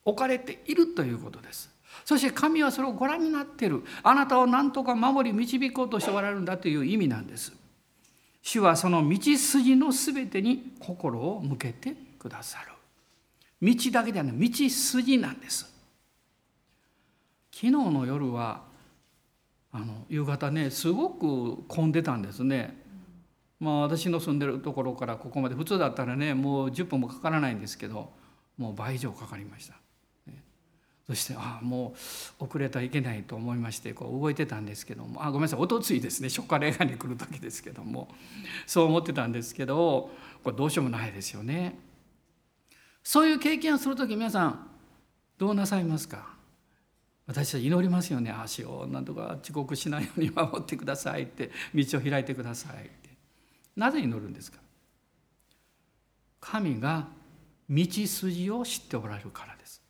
[0.05, 1.69] 置かれているということです。
[2.05, 3.83] そして神はそれをご覧になっている。
[4.03, 7.51] あなたを何とか守り導こうとしておられるんだという意味なんです。
[8.41, 12.76] 主はその道筋のすべてに心を向けてくださる。
[13.61, 15.73] 道だけではない道筋なんです
[17.51, 18.63] 昨日の夜は
[19.71, 22.77] あの夕方ねすごく混んでたんですね
[23.59, 28.11] まあ私の住んでるところからここまで普通だったらねもう10分もかからないんですけど
[28.57, 29.75] もう倍以上かかりました。
[31.07, 31.93] そしてああも
[32.41, 38.09] う遅れてはいけないと思いましてこう動いてたんですけどもあごめんなさいおとついですね初夏礼拝に来る時ですけども
[38.65, 40.09] そう思ってたんですけど
[40.43, 41.79] これどうしようもないですよね。
[43.09, 44.67] そういう経験をする時皆さん
[45.37, 46.27] どうなさいますか？
[47.25, 48.35] 私たち祈りますよね。
[48.37, 51.49] 足をなんとか遅刻しないように守ってくださいって。
[51.73, 53.09] 道を開いてくださいって。
[53.77, 54.57] なぜ祈るんですか？
[56.41, 57.07] 神が
[57.69, 59.81] 道筋を知っておられるからです。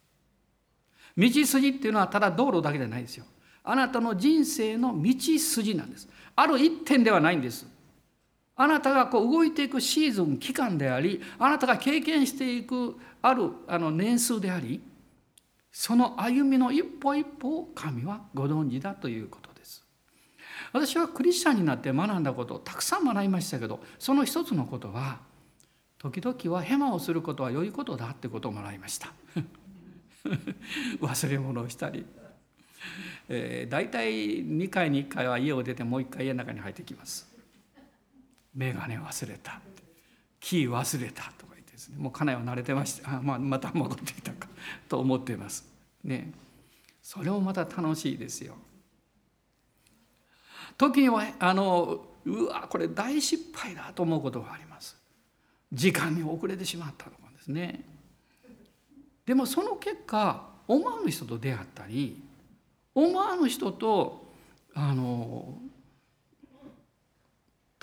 [1.18, 3.26] 道筋っていうのはただ道路だけじゃないですよ。
[3.64, 6.08] あなたの人生の道筋なんです。
[6.36, 7.66] ある一点ではないんです。
[8.60, 14.82] あなたがこう動いていくシーズン期間でありあなたが経験していくあるあの年数であり
[15.72, 19.86] その歩みの一歩一歩を神はご存知だということです。
[20.74, 25.20] 私はクリスチャンになって学んだことをたくさん学びましたけどその一つのことは
[26.00, 29.14] 時々はヘマをすることは良いことだってことを学びました。
[31.00, 32.08] 忘れ物をしたり、
[33.30, 37.37] えー、大体2回に1回は家を出てもう1回家の中に入ってきます。
[38.58, 39.62] 眼鏡忘れた。
[40.40, 41.98] キー忘れたとか言ってですね。
[41.98, 44.48] もう家内は慣れてましてあ、まあ、また戻ってきたか
[44.90, 45.66] と思っています。
[46.04, 46.34] ね。
[47.02, 48.56] それもまた楽しいですよ。
[50.78, 54.98] 時にはあのうわこれ大失敗だと思うことがあります。
[55.72, 57.84] 時間に遅れてしまったとかですね。
[59.26, 62.24] でもその結果思わぬ人と出会ったり
[62.96, 64.34] 思わぬ人と
[64.74, 65.58] あの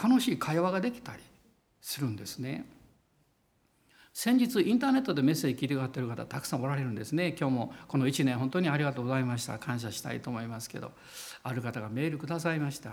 [0.03, 1.23] 楽しい会話ができたり
[1.81, 2.67] するんですね。
[4.13, 7.35] 先日インターネットでメッセージ聞いてくださってる方たくさんおられるんですね。
[7.39, 9.59] 今日もこの1年本当にありがとうございました。
[9.59, 10.93] 感謝したいと思いますけど。
[11.45, 12.91] ある方がメールくださいました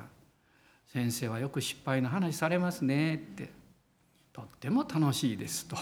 [0.88, 3.50] 「先生はよく失敗の話されますね」って
[4.34, 5.78] 「とっても楽しいです」と。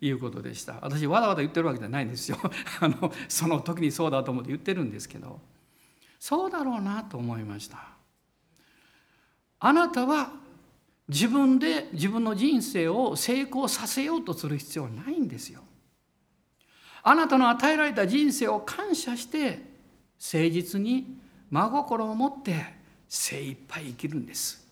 [0.00, 0.74] いうことでした。
[0.80, 2.38] 私わざわざ言ってるわけじゃないんですよ。
[2.80, 5.40] あのその時にそうだと思って言ってるんですけど。
[6.20, 7.88] そうだろうなと思いました。
[9.58, 10.34] あなたは
[11.08, 15.62] 自分で自分の人生を成功させようとする必要はないんですよ。
[17.02, 19.60] あなたの与えられた人生を感謝して
[20.20, 21.16] 誠実に
[21.50, 22.74] 真心を持って
[23.08, 24.68] 精一杯生きるんです。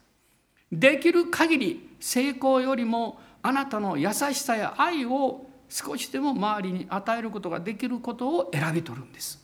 [0.70, 9.42] できる限り成功よりもあなたの優しさや愛を少しでも周りに与えることができることを選び取るんです。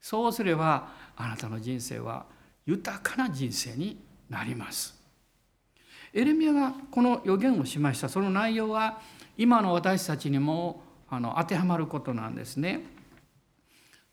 [0.00, 2.26] そうすればあなたの人生は
[2.64, 3.98] 豊かな人生に
[4.30, 4.95] なります。
[6.16, 9.00] エレミアがこの予言をしましたその内容は
[9.36, 12.80] 今の私たちにもあの当てはまることなんですね。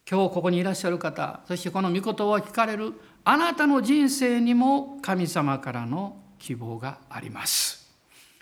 [0.09, 7.89] 今日ここにいらっしゃる方そしてこの御言葉を聞かれるあなたの人生にも神様からの希望があります。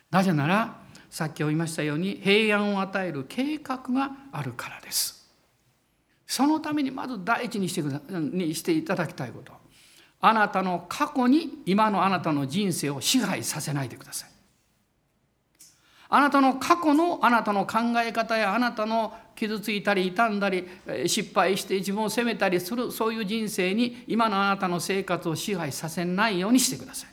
[0.10, 0.80] なぜなら
[1.12, 5.30] さっき言いましたように平安を与える計画があるからです。
[6.26, 9.61] そのためにまず第一にしてくだにしていただきたいこと。
[10.22, 14.30] あなたの過去に今のあなたの人生を支配させないでください。
[16.14, 20.68] あなたの過去のあなたの考え方やあなたの傷ついたり傷んだり
[21.08, 27.10] 失敗して自分を責めたりするそういう人生に今のあなたの生活を支配させないようにしてください。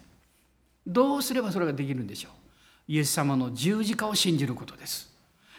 [0.87, 2.33] どうすればそれができるんでしょう？
[2.93, 5.09] イエス様の十字架を信じることです。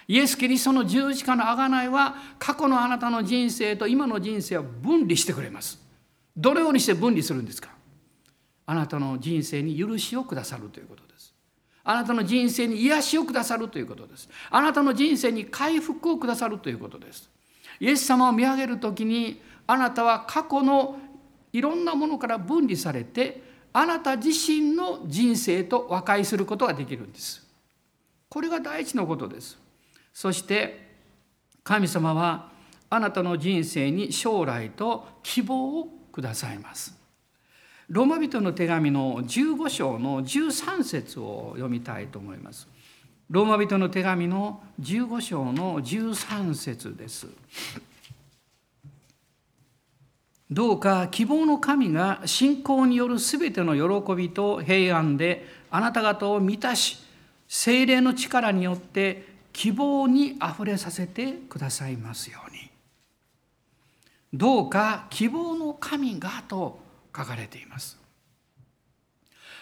[0.07, 5.79] イエス・キリストの十字架の贖いは過去のあなたの人生と今の人生を分離してくれます。
[6.39, 7.69] どのようにして分離するんですか？
[8.65, 11.33] あなたの人生に許しをくださるということです。
[11.83, 14.29] あなたの人生に癒しをくださるということです。
[14.49, 17.29] あなたの人生に回復をくださるということです。
[17.79, 20.97] イエス様を見上げる時にあなたは過去の
[21.51, 23.41] いろんなものから分離されて
[23.73, 27.45] あなた自身の人生と和解することができるんです。
[28.29, 29.57] これが第一のことです。
[30.13, 30.87] そして
[31.63, 32.49] 神様は
[32.89, 36.97] あなたの人生に将来と希望をくださいます。
[37.89, 42.67] ローマ人の手紙の15章の13節を読みたいと思います。
[43.29, 47.27] ローマ人の手紙の15章の13節です。
[50.51, 56.97] どうか希望の神が信仰によるすべての喜びと平安であなた方を満たし
[57.47, 62.48] 精霊の力によって希望にあふれさせてくださいますように。
[64.33, 66.79] どうか希望の神がと
[67.15, 67.97] 書かれています。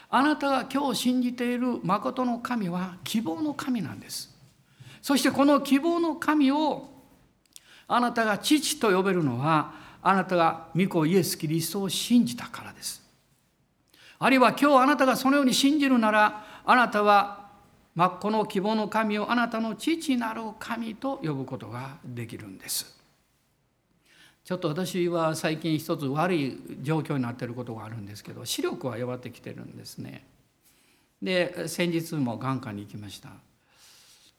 [0.09, 4.35] あなたが今日信じている誠の神は希望の神なんです。
[5.01, 6.89] そしてこの希望の神を
[7.87, 13.01] あなたが父と呼べるのはあなたが御子イエス・キリストを信じたからです。
[14.19, 17.47] あるいは今日あなたがそのように信じるならあなたは
[17.95, 22.96] 真っ子の希望の神をあなたの父なる神と呼ぶことができるんです。
[24.47, 30.25] ちょっと私は最近一つ悪い状況になってることがあるんですけど視力は弱ってきてるんですね。
[31.21, 33.31] で先日も眼科に行きました。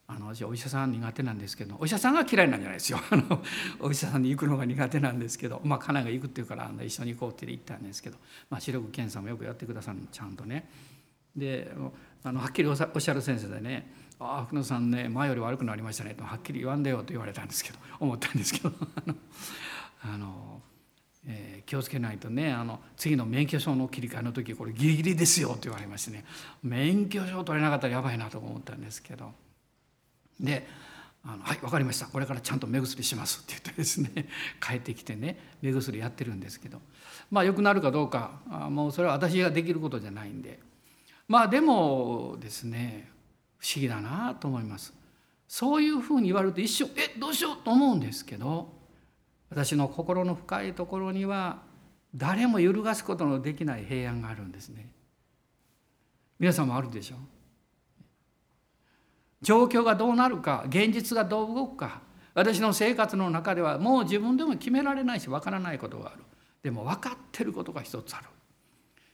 [0.06, 3.44] あの私お医者さん苦手なんですけどお医者さんが嫌いなんじゃないですよ あの
[3.80, 8.16] お医者さんに行くのが苦手なんですけどまあ家内が行くっていうから一緒に行こうって言ったんですけど、
[8.48, 10.70] まあ、視力検査もよくやってくださるちゃんとね
[11.36, 11.70] で
[12.24, 18.72] あのはっきりおっしゃる先生でね「ああ福野さんね前より悪くなりましたね」とはっきり言わんでよと言われたんですけど思ったんですけど
[20.02, 20.60] あの、
[21.26, 26.24] えー、気をつけないとねあの次の免許証の切り替えの時これギリギリですよと言われましてね。
[26.62, 29.32] 免許証取れなかったらやばいなと思ったんですけど。
[30.40, 30.66] で
[31.24, 32.06] あのはい分かりました。
[32.06, 34.28] これからちゃんと目薬しますって言ってですね
[34.64, 36.80] 帰ってきてね目薬やってるんですけど。
[37.30, 38.40] まあ良くなるかどうか
[38.70, 40.60] もうそれは私ができることじゃないんで。
[41.26, 43.10] まあでもですね
[43.58, 44.94] 不思議だなと思います。
[45.46, 48.77] そういうふうに言われると一瞬えどうしようと思うんですけど
[49.50, 51.62] 私の心の深いところには
[52.14, 54.90] 誰も揺るがすことのできない平安があるんですね。
[56.38, 57.18] 皆さんもあるでしょう。
[59.42, 62.00] 状況がどうなるか現実がどう動くか
[62.34, 66.22] 私の生活の中ではもう自分でも決められないしわからないことがある。
[66.62, 68.26] でも分かってることが一つある。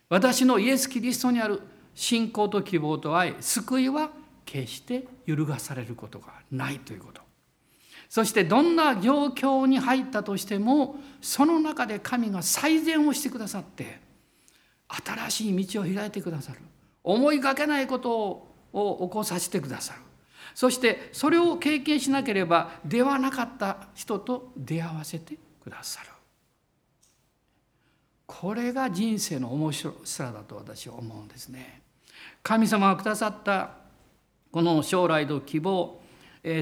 [0.08, 1.60] 私のイエス・キリストにある
[1.94, 4.10] 信仰と希望と愛救いは
[4.44, 7.23] 決して揺るがされることがないということ。
[8.14, 13.98] そしてどんな状況に入ったとしてもその中で神が最善をしてくださって
[14.86, 16.60] 新しい道を開いてくださる。
[17.02, 19.98] 思いがけないことを起こさせてくださる。
[20.54, 26.10] そしてそれを経験しなければではなかった人と出会わせてくださる。
[28.26, 31.82] これが人生の面白さだと私は思うんですね。
[32.44, 33.70] 神様がくださった
[34.52, 36.00] この将来の希望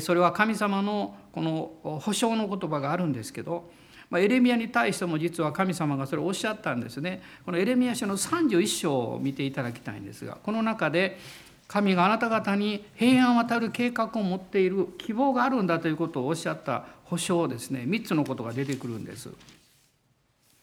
[0.01, 3.71] それは神様のこの保証の言葉があるんですけど
[4.11, 7.23] まエレミアに対しても実は神様がそれをおっしゃったんですね。
[7.47, 11.19] このエレミア書の31章を見ていただきたいんですがこの中で
[11.67, 17.85] 神があなた方に平安を渡る計画を持っている希望があるんだということをおっしゃった保証ですね。
[17.87, 19.31] 3つのことが出てくるんです。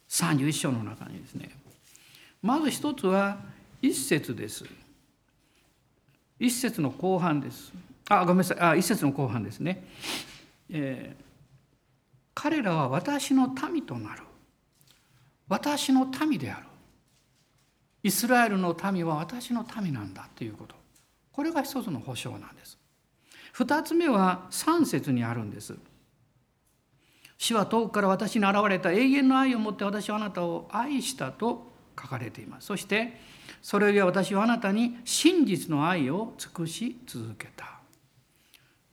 [0.09, 1.49] 31章の中にですね。
[2.43, 3.37] まず一つは
[3.81, 4.65] 一節です。
[6.39, 7.73] 一節の後半です。
[8.07, 8.59] あごめんなさい。
[8.59, 9.83] あ一節の後半ですね、
[10.69, 11.23] えー、
[12.33, 14.23] 彼らは私の民となる
[15.47, 16.65] 私の民である
[18.03, 20.75] イスラエルの民は私の民なんだということ
[21.31, 22.77] これが一つの保証なんです。
[23.53, 25.75] 二つ目は三節にあるんです。
[27.37, 32.67] 死は遠くから私に現れた永遠の愛を持って私はあなたを愛したと書かれています。
[32.67, 33.19] そして
[33.61, 37.78] それよりは私はあなたに真実の愛を尽くし続けた。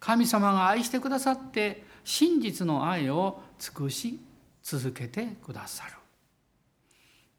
[0.07, 4.21] 神様が愛してくださって真実の愛を尽くし
[4.63, 5.95] 続けてくださる。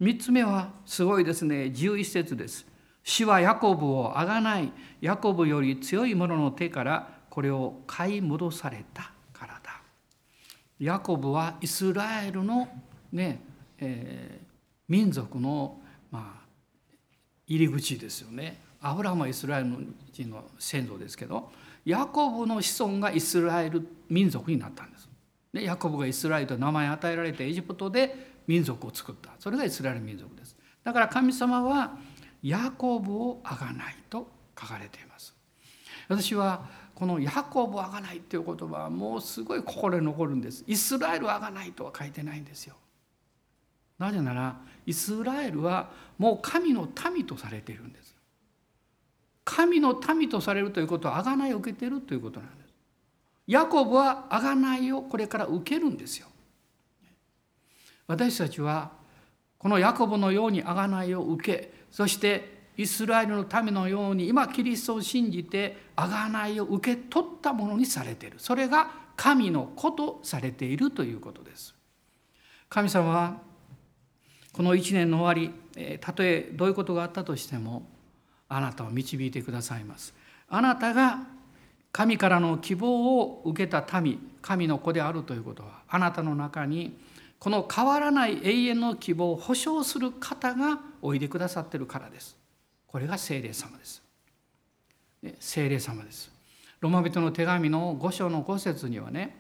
[0.02, 1.72] 三つ目はすごいですね。
[1.74, 2.66] 11節です。
[3.06, 9.82] 死はヤコブをあがないヤコブより強い者の手からこれを買い戻されたからだ。
[10.78, 12.68] ヤコブはイスラエルの
[13.14, 13.40] ね、
[13.78, 14.46] えー、
[14.90, 15.80] 民族の、
[16.12, 16.46] まあ、
[17.48, 18.60] 入り口ですよね。
[18.82, 19.70] アブラハムはイスラエル
[20.12, 21.50] 人の先祖ですけど
[21.88, 25.08] ヤコブの子孫がイスラエル民族になったんです。
[25.54, 28.14] でヤコブがイスラエルと名前与えられてエジプトで
[28.46, 29.32] 民族を作った。
[29.40, 30.58] それがイスラエル民族です。
[30.84, 31.98] だから神様は
[32.44, 34.30] ヤコブをあがないと
[34.60, 35.34] 書かれています。
[36.10, 40.66] 私はこのヤコブをあがないっていう言葉はもうすごい心に残るんです。
[40.68, 42.76] イスラエルをあがないとは書いてないんですよ。
[43.98, 48.17] なぜならイスラエルはもう神の民とされているんです。
[49.48, 52.74] 神の民とされるということは贖いを受けているということなんです。
[53.48, 56.28] ヤコブは贖いをこれから受けるんですよ。
[58.08, 58.92] 私たちは
[59.58, 68.40] このヤコブのように贖いを受けそしてイスラエルのためのように今キリストを信じて贖いを受け取ったものにされている。
[68.40, 71.74] それが神の子とされているということです。
[72.68, 73.38] 神様は
[74.52, 77.88] この一年の終わりたとえどういうことがあったとしても
[78.50, 80.14] あなたを導いてくださいます
[80.50, 81.28] あなたが
[81.92, 86.98] 神からの希望を受けた民神の子であるということはあなたの中に
[87.40, 92.36] この変わらない永遠の希望を保証する方がおいでくださっているからです。
[92.88, 94.02] これが聖霊様です。
[95.40, 96.32] 聖霊様です。
[96.80, 99.36] ロマ人の手紙の5章の5節にはね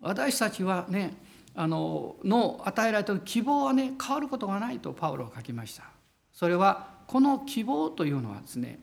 [0.00, 1.14] 私たちはね
[1.54, 5.84] あのの与えられた希望はね変わることがないとパウロは書きました。
[6.32, 8.80] それはこの希望というのはですね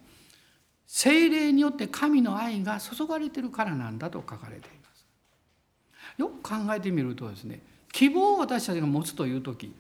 [0.88, 5.05] 精霊によって神の愛が注がれてるからなんだと書かれています。
[6.17, 7.61] よく考えてみるとですね
[7.93, 9.74] 希望を私たちが持つという時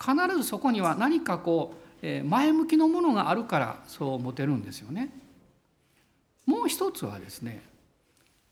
[0.00, 5.10] 必ずそこには何かこう前向きのものがあるからそう持てるんですよね。
[6.46, 7.62] もう一つはですね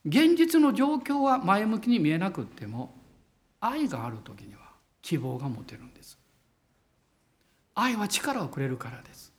[0.04, 2.94] 現実の状況は前向きに見えなくっても
[3.60, 4.60] 愛がある時には
[5.02, 6.18] 希望が持てるんです。
[7.76, 9.32] 愛は力をくれるからです。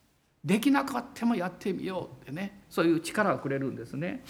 [0.44, 4.24] できなかったもやってみようってねそういう力をくれるんですね。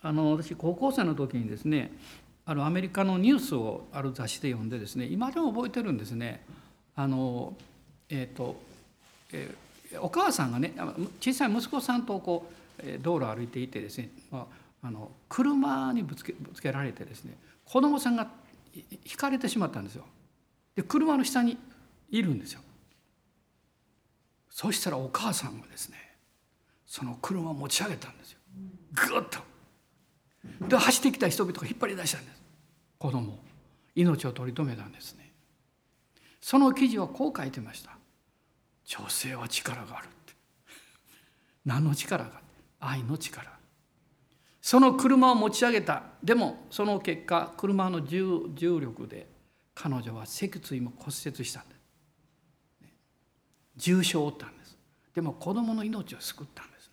[0.00, 1.90] あの私高校生の時にですね
[2.46, 6.44] あのアメリカのニュースをある雑誌で読んでですね今でも覚えてるんですね。
[6.94, 7.54] あの
[8.08, 8.56] えーと
[9.32, 10.72] えー、お母さんがね
[11.20, 12.48] 小さい息子さんとこ
[12.80, 14.46] う道路を歩いていてですね、ま
[14.82, 18.28] あ、あの車にぶつけぶつけられてですね子供さんが
[19.04, 20.04] ひかれてしまったんですよ。
[20.76, 21.58] で車の下に
[22.10, 22.60] いるんですよ。
[24.56, 25.98] そしたらお母さんがですね
[26.86, 28.38] その車を持ち上げたんですよ。
[28.94, 30.66] ぐっと。
[30.66, 32.42] で走ってきた人々が引っ張り出したんです。
[32.96, 33.38] 子供
[33.94, 35.30] 命を取り留めたんですね。
[36.40, 37.98] その記事はこう書いてました。
[38.86, 40.32] 女性は力があるって。
[41.66, 42.40] 何の力が
[42.80, 43.52] 愛の力。
[44.62, 46.02] その車を持ち上げた。
[46.24, 49.26] でもその結果車の重力で
[49.74, 51.75] 彼女は脊椎も骨折したんです。
[53.76, 54.76] 重傷を負ったんです。
[55.14, 56.92] でも子供の命を救ったんですね。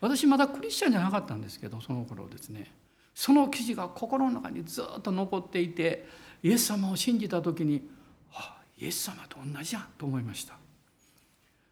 [0.00, 2.72] 私まだクリスチャンじゃなかったんですけどその頃ですね。
[3.14, 6.06] その記事が心の中にずっと残っていて
[6.42, 7.88] イエス様を信じた時に
[8.32, 10.54] あイエス様と同じじゃんと思いました。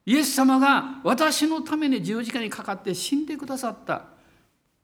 [0.07, 4.05] イエス様が私のために十字架にかかって死んでくださった。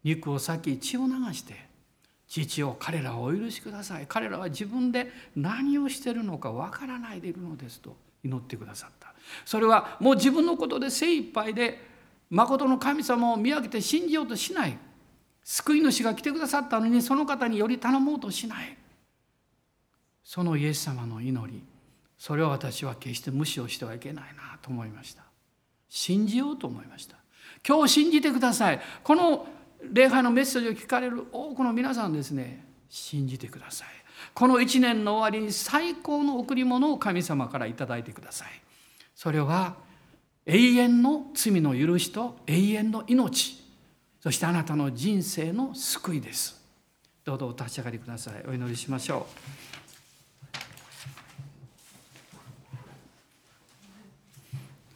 [0.04, 1.66] 肉を裂き血を流して
[2.28, 4.06] 父を彼らをお許しください。
[4.08, 9.14] 彼らは自分で何をしているのかわからないでいるのですと祈ってくださった。
[9.44, 11.80] それはもう自分のことで精一杯で
[12.30, 14.78] 誠の神様を見上げて信じようとしない。
[15.44, 18.76] 救い主が来てくださったのにその方により頼もうとしない。
[20.24, 21.62] そのイエス様の祈り。
[22.18, 25.22] それを私は決して無視をしてはいけないなと思いました。
[25.88, 27.16] 信じようと思いました。
[27.66, 28.80] 今日信じてください。
[29.04, 29.46] この
[29.92, 32.64] 礼拝のメッセージを聞かれる多くの皆さんですね。
[32.88, 33.88] 信じてください。
[34.34, 38.48] この一年の終わりに最高の贈り物を神様から頂いてください。
[39.16, 39.74] それは
[40.44, 43.64] 永遠の罪の許しと永遠の命。
[44.20, 46.62] そしてあなたの人生の救いです。
[47.24, 48.44] どうぞお立ち上がりください。
[48.46, 49.46] お祈りしましょう。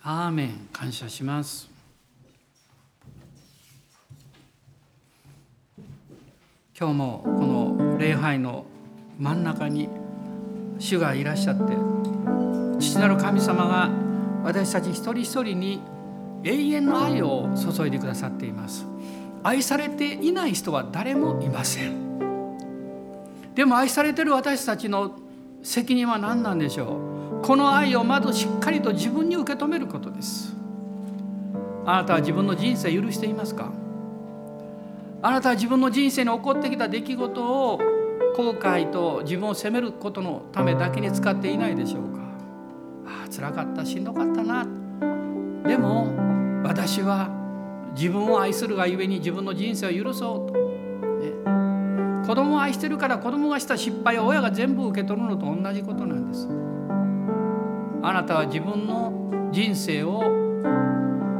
[0.03, 0.69] アーメン。
[0.71, 1.71] 感謝します。
[6.79, 7.31] 今日もこ
[7.79, 8.67] の礼拝の
[9.19, 9.89] 真ん中に
[10.79, 11.75] 主がいらっしゃって
[12.79, 14.10] 父なる神様が
[14.43, 15.83] 私たち一人一人に
[16.43, 18.87] 永遠の愛を注いでくださっています。
[19.43, 22.19] 愛されていない人は誰もいません。
[23.55, 25.19] でも愛されてる私たちの
[25.63, 27.47] 責任は何なんでしょう？
[27.47, 30.55] この愛をまずしっかりと自分に受け止めることです。
[31.85, 33.73] あなたは自分の人生許していますか？
[35.23, 37.79] あなたは自分の人生に起こってきた出来事を
[38.37, 42.20] 後悔と自分を責めることのためだけに使っていないでしょうか？
[43.11, 44.67] ああ辛かったしんどかったな。
[45.67, 46.09] でも
[46.65, 47.29] 私は
[47.97, 56.49] 自分を愛するがゆえに自分の人生を許そうと、ね、子供を愛してるから子供がした失敗を親が全部受け取るのと同じことなんです。
[58.03, 60.23] あなたは自分の人生を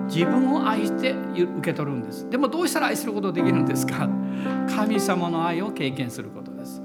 [0.09, 2.29] 自分を愛して受け取るんです。
[2.29, 4.09] でもどうしたら愛することできるんですか？
[4.77, 6.83] 神様の愛を経験することです。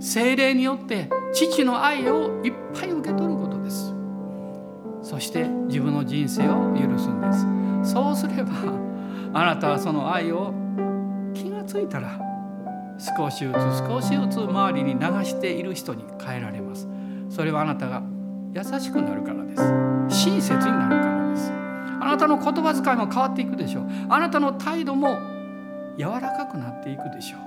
[0.00, 3.45] 精霊によって父の愛をいっぱい受け取ること。
[5.06, 7.32] そして自分の人生を許すんで
[7.84, 7.92] す。
[7.92, 8.50] そうすれば
[9.34, 10.52] あなたはその愛を
[11.32, 12.18] 気がついたら
[12.98, 13.54] 少しずつ
[13.86, 16.88] 少しずつ周りに流している人に変えられます。
[17.30, 18.02] それはあなたが
[18.52, 19.62] 優しくなるからです。
[20.24, 21.52] 親切になるからです。
[22.00, 23.86] あなたの言葉遣いも変わっていくでしょう。
[24.08, 25.20] あなたの態度も
[25.96, 27.40] 柔らかくなっていくでしょう。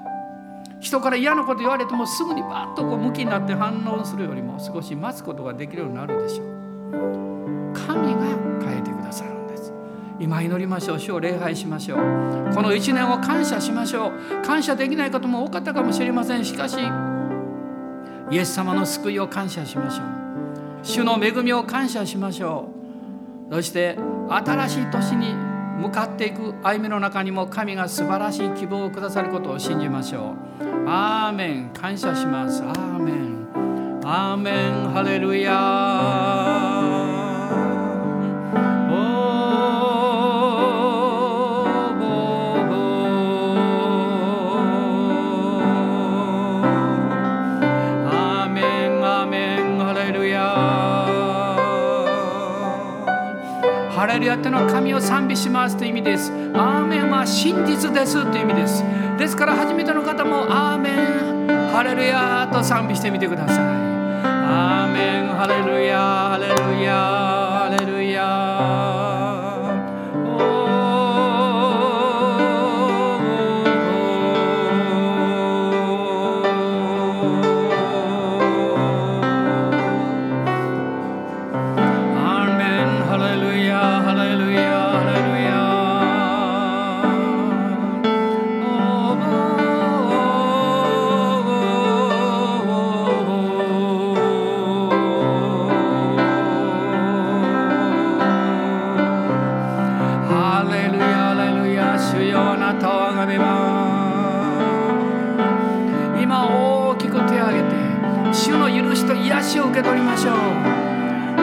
[0.80, 7.38] 人から嫌なこと言われてもすぐにバッとこう向きになって反応するよりも少し待つことができるようになるでしょう。
[7.74, 8.22] 神が
[8.61, 9.74] 変えてくださるんです。
[10.20, 10.99] 今祈りましょう。
[10.99, 11.99] 主を礼拝しましょう。
[12.53, 14.11] この一年を感謝しましょ
[14.41, 14.45] う。
[14.45, 16.45] 感謝できないことも多かったかもしれません。
[16.45, 16.78] しかし
[18.32, 20.05] イエス様の救いを感謝しましょう。
[20.84, 22.70] 主の恵みを感謝しましょ
[23.49, 23.53] う。
[23.55, 23.97] そして
[24.30, 25.34] 新しい年に
[25.80, 30.59] 向かっていく歩みの中にも神が素晴らしい希望をくださることを信じましょう。
[30.88, 31.70] アーメン。
[31.74, 32.61] 感謝します。
[32.63, 33.47] アーメン。
[34.03, 34.91] アーメン。
[34.91, 35.51] ハレルヤ
[54.20, 58.84] ルヤというのは神を賛美しますという意味ですアーメンは真実ですという意味です
[59.17, 67.38] ですから初めての方もアーメンハレルヤと賛美してみてくださいアーメンハレルヤハレルヤ
[109.70, 110.36] 受け取りましょう。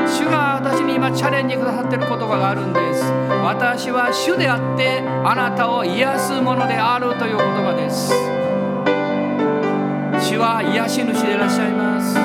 [0.08, 3.04] 主が私に今チャレンジくださっている言葉があるんです。
[3.42, 8.12] 私は主であってあなたを癒すものであるという言葉です。
[10.28, 12.18] 主は癒し主でいらっしゃいます。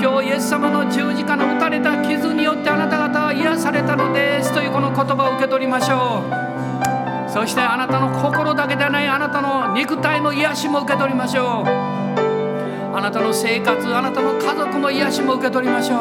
[0.00, 4.52] 今日イエス様の十字架の打たれた傷によってあなた方は癒されたのです。
[4.52, 6.24] というこの言葉を受け取りましょ
[7.28, 7.30] う。
[7.30, 11.83] そしてあなたの心だけでないあなたの肉体の癒しも受け取りましょう。
[13.04, 15.98] なたの生活あなたの家族の癒しも受け取りましょう。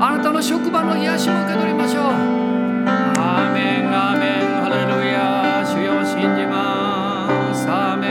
[0.00, 2.04] あなたの職場の癒しも受け取りましょう。
[2.04, 4.64] アーメンアーメン。
[4.64, 7.68] ハレルヤ主よ信じます。
[7.68, 8.08] アーメ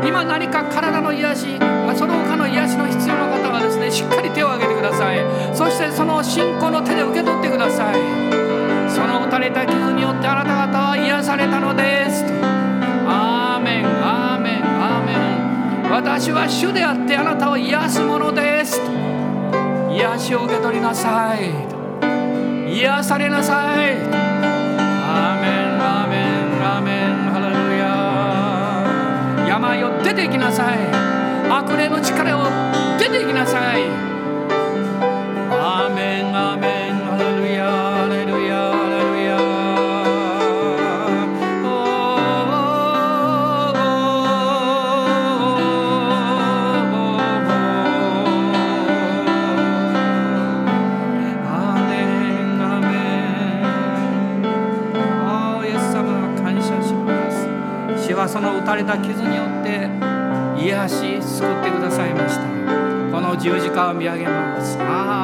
[0.00, 0.08] ン。
[0.08, 1.58] 今何か体の癒し
[1.98, 5.20] その他の癒しの必要な方はですねしっかり手を挙げてください。
[5.54, 8.00] そしてその信仰の手で受け取ってください。
[8.88, 12.24] その打たれた傷によってあなた方は癒されたのです
[16.04, 18.78] 私は主であってあなたを癒すものです。
[19.90, 21.48] 癒しを受け取りなさい。
[22.76, 23.96] 癒されなさい。
[23.96, 27.14] アーメンアーメンアーメン。
[27.32, 29.48] ハレルヤ。
[29.48, 30.76] 病を出ていきなさい。
[31.50, 32.42] 悪霊の力を
[32.98, 34.13] 出ていきなさい。
[58.64, 59.88] たれた傷によって
[60.64, 62.42] 癒し救ってくださいました。
[63.12, 64.78] この十字架を見上げます。
[64.80, 65.23] あ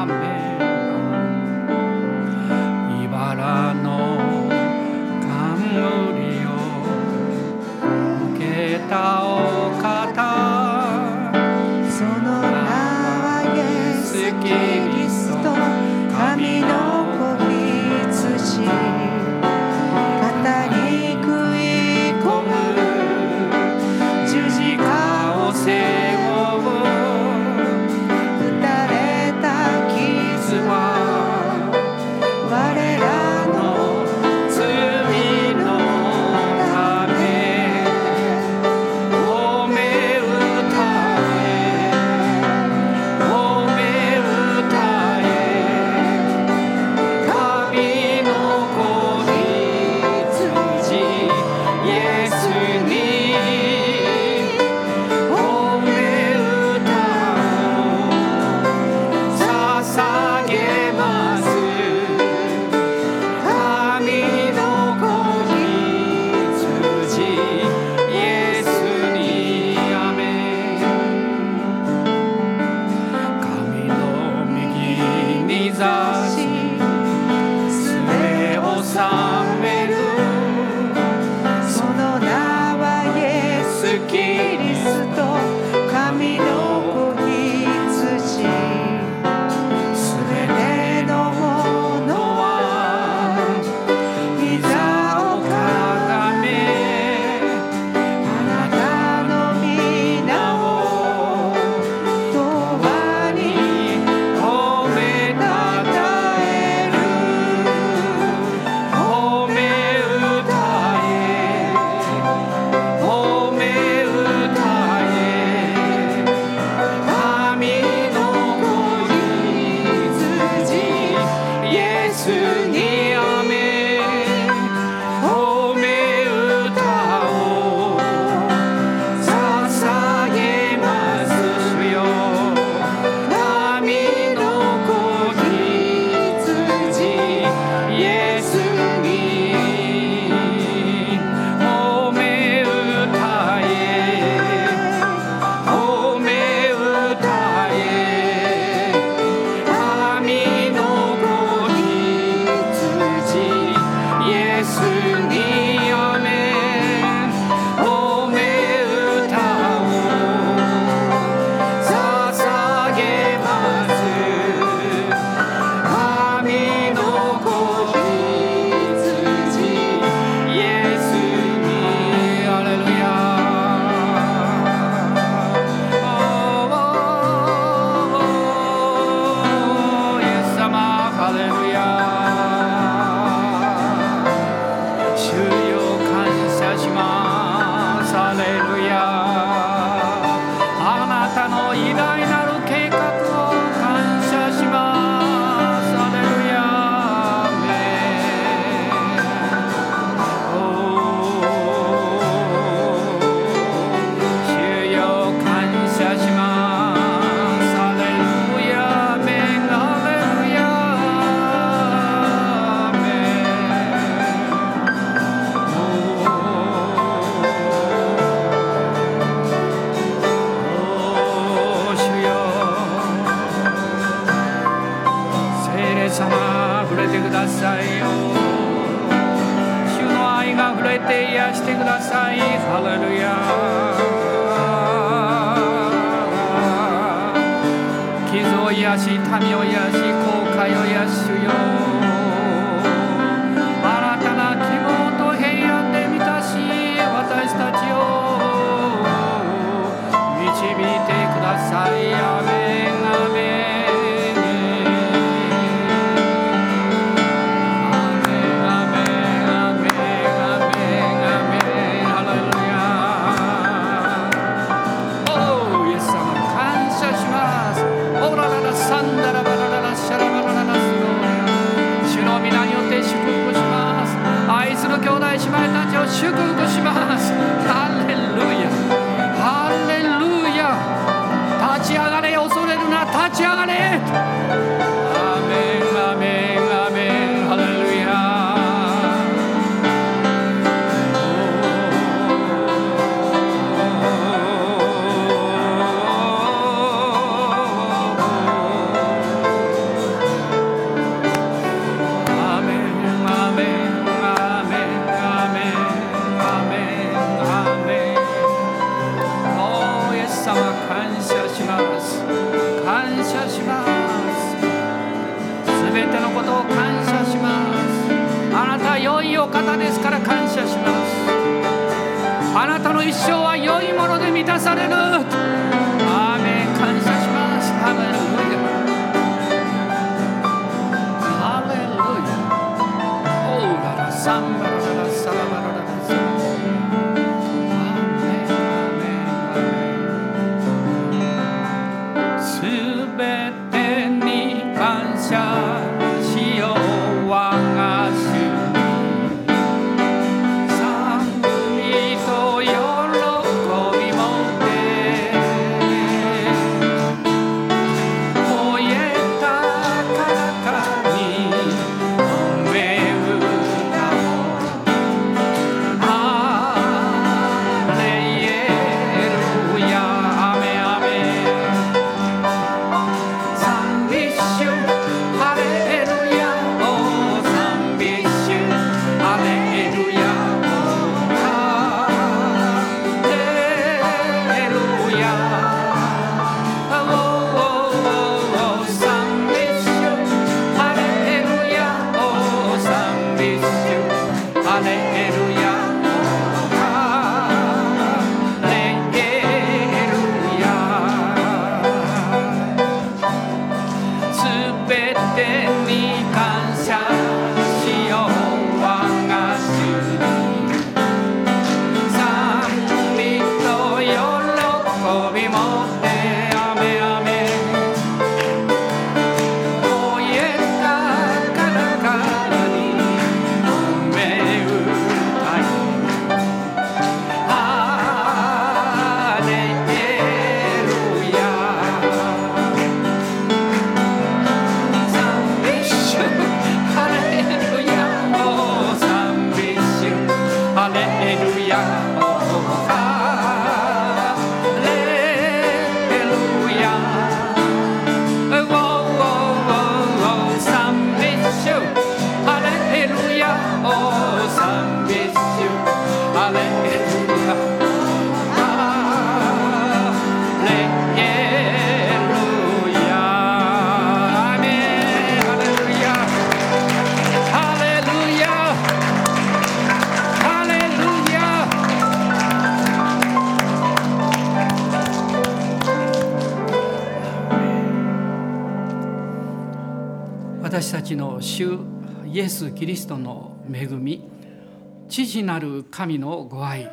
[485.11, 486.89] 父なる神のご愛。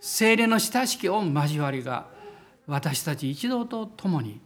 [0.00, 2.06] 精霊の親しき御交わりが
[2.66, 4.40] 私たち一同と共に。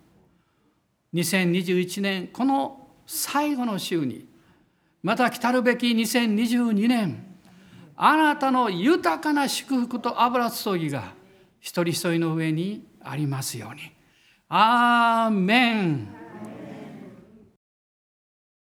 [1.14, 4.26] 2021年この最後の週に
[5.02, 7.24] また来るべき2022年
[7.96, 11.14] あなたの豊かな祝福と油注ぎが
[11.60, 13.92] 一人一人の上にありますように。
[14.48, 16.15] アーメン。